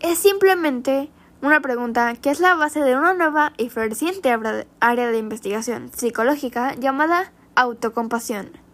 Es 0.00 0.18
simplemente 0.18 1.10
una 1.42 1.60
pregunta 1.60 2.14
que 2.14 2.30
es 2.30 2.40
la 2.40 2.54
base 2.54 2.80
de 2.80 2.96
una 2.96 3.12
nueva 3.12 3.52
y 3.58 3.68
floreciente 3.68 4.34
área 4.80 5.10
de 5.10 5.18
investigación 5.18 5.90
psicológica 5.92 6.74
llamada 6.74 7.32
autocompasión 7.54 8.65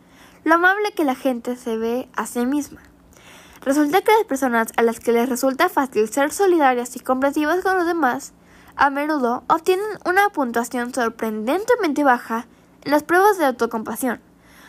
lo 0.45 0.55
amable 0.55 0.93
que 0.93 1.05
la 1.05 1.15
gente 1.15 1.57
se 1.57 1.77
ve 1.77 2.09
a 2.17 2.27
sí 2.27 2.47
misma. 2.47 2.81
Resulta 3.63 4.03
que 4.03 4.13
las 4.13 4.25
personas 4.25 4.69
a 4.77 4.83
las 4.83 4.99
que 4.99 5.13
les 5.13 5.29
resulta 5.29 5.69
fácil 5.69 6.09
ser 6.09 6.33
solidarias 6.33 6.97
y 6.97 7.01
comprensivas 7.01 7.63
con 7.63 7.77
los 7.77 7.87
demás, 7.87 8.33
a 8.75 8.91
menudo 8.91 9.45
obtienen 9.49 9.87
una 10.05 10.31
puntuación 10.31 10.93
sorprendentemente 10.93 12.03
baja 12.03 12.47
en 12.83 12.91
las 12.91 13.05
pruebas 13.05 13.39
de 13.39 13.45
autocompasión, 13.45 14.21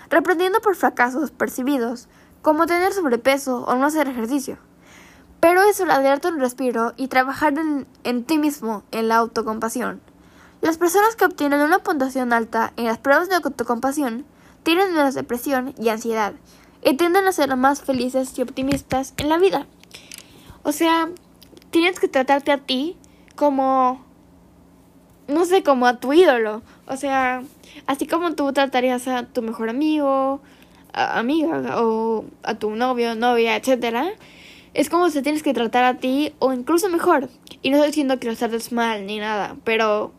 reprendiendo 0.10 0.62
por 0.62 0.76
fracasos 0.76 1.32
percibidos, 1.32 2.08
como 2.44 2.68
tener 2.68 2.94
sobrepeso 2.94 3.64
o 3.64 3.76
no 3.76 3.88
hacer 3.88 4.08
ejercicio. 4.08 4.58
Pero 5.40 5.64
es 5.64 5.80
hora 5.82 5.98
de 5.98 6.10
darte 6.10 6.28
un 6.28 6.40
respiro 6.40 6.94
y 6.96 7.08
trabajar 7.08 7.58
en, 7.58 7.88
en 8.04 8.24
ti 8.24 8.38
mismo 8.38 8.84
en 8.92 9.08
la 9.08 9.16
autocompasión. 9.18 10.02
Las 10.62 10.78
personas 10.78 11.16
que 11.16 11.26
obtienen 11.26 11.62
una 11.62 11.80
puntuación 11.80 12.32
alta 12.32 12.74
en 12.78 12.86
las 12.86 13.00
pruebas 13.00 13.28
de 13.28 13.36
autocompasión 13.36 14.26
tienen 14.64 14.94
menos 14.94 15.14
depresión 15.14 15.74
y 15.78 15.90
ansiedad 15.90 16.34
y 16.84 16.96
tienden 16.96 17.26
a 17.28 17.32
ser 17.32 17.56
más 17.56 17.82
felices 17.82 18.38
y 18.38 18.42
optimistas 18.42 19.14
en 19.18 19.30
la 19.30 19.38
vida. 19.38 19.68
O 20.64 20.72
sea, 20.72 21.10
tienes 21.72 22.00
que 22.00 22.08
tratarte 22.08 22.52
a 22.52 22.58
ti 22.58 22.98
como, 23.36 24.04
no 25.28 25.46
sé, 25.46 25.64
como 25.64 25.88
a 25.88 26.00
tu 26.00 26.14
ídolo. 26.14 26.62
O 26.88 26.98
sea, 26.98 27.44
así 27.86 28.08
como 28.08 28.34
tú 28.36 28.52
tratarías 28.54 29.08
a 29.08 29.24
tu 29.24 29.42
mejor 29.42 29.70
amigo, 29.70 30.42
amiga 30.94 31.82
o 31.82 32.26
a 32.44 32.56
tu 32.56 32.72
novio, 32.72 33.16
novia, 33.16 33.56
etcétera. 33.56 34.08
Es 34.74 34.90
como 34.90 35.10
si 35.10 35.22
tienes 35.22 35.44
que 35.44 35.54
tratar 35.54 35.84
a 35.84 35.98
ti 35.98 36.34
o 36.40 36.54
incluso 36.54 36.90
mejor. 36.90 37.30
Y 37.62 37.70
no 37.70 37.78
estoy 37.78 37.90
diciendo 37.90 38.20
que 38.20 38.28
lo 38.28 38.36
trates 38.36 38.72
mal 38.72 39.06
ni 39.06 39.20
nada, 39.20 39.56
pero 39.64 40.12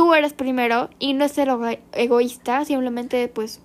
tú 0.00 0.14
eres 0.14 0.32
primero 0.32 0.88
y 0.98 1.12
no 1.12 1.26
es 1.26 1.32
ser 1.32 1.50
egoísta, 1.92 2.64
simplemente 2.64 3.28
pues 3.28 3.60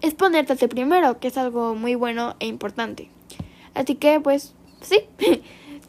es 0.00 0.14
ponerte 0.14 0.68
primero, 0.68 1.18
que 1.18 1.26
es 1.26 1.36
algo 1.36 1.74
muy 1.74 1.96
bueno 1.96 2.36
e 2.38 2.46
importante. 2.46 3.10
Así 3.74 3.96
que 3.96 4.20
pues 4.20 4.54
sí, 4.80 5.00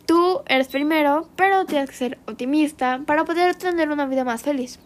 tú 0.08 0.41
eres 0.47 0.69
primero, 0.69 1.29
pero 1.36 1.65
tienes 1.65 1.91
que 1.91 1.95
ser 1.95 2.17
optimista 2.25 3.03
para 3.06 3.23
poder 3.23 3.53
tener 3.53 3.91
una 3.91 4.08
vida 4.08 4.23
más 4.23 4.41
feliz. 4.41 4.79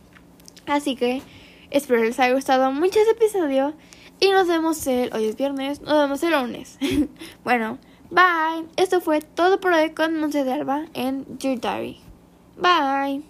Así 0.65 0.97
que 0.97 1.21
espero 1.71 2.03
les 2.03 2.19
haya 2.19 2.35
gustado 2.35 2.69
mucho 2.73 2.99
este 2.99 3.11
episodio 3.11 3.75
y 4.19 4.31
nos 4.31 4.49
vemos 4.49 4.85
el, 4.87 5.13
hoy 5.13 5.23
es 5.23 5.37
viernes, 5.37 5.79
nos 5.79 5.93
vemos 5.93 6.21
el 6.21 6.33
lunes. 6.33 6.77
bueno, 7.45 7.77
bye. 8.09 8.65
Esto 8.75 8.99
fue 8.99 9.21
todo 9.21 9.61
por 9.61 9.71
hoy 9.71 9.91
con 9.91 10.19
Monse 10.19 10.43
de 10.43 10.51
Alba 10.51 10.87
en 10.93 11.25
Your 11.39 11.61
Diary. 11.61 12.01
Bye. 12.57 13.23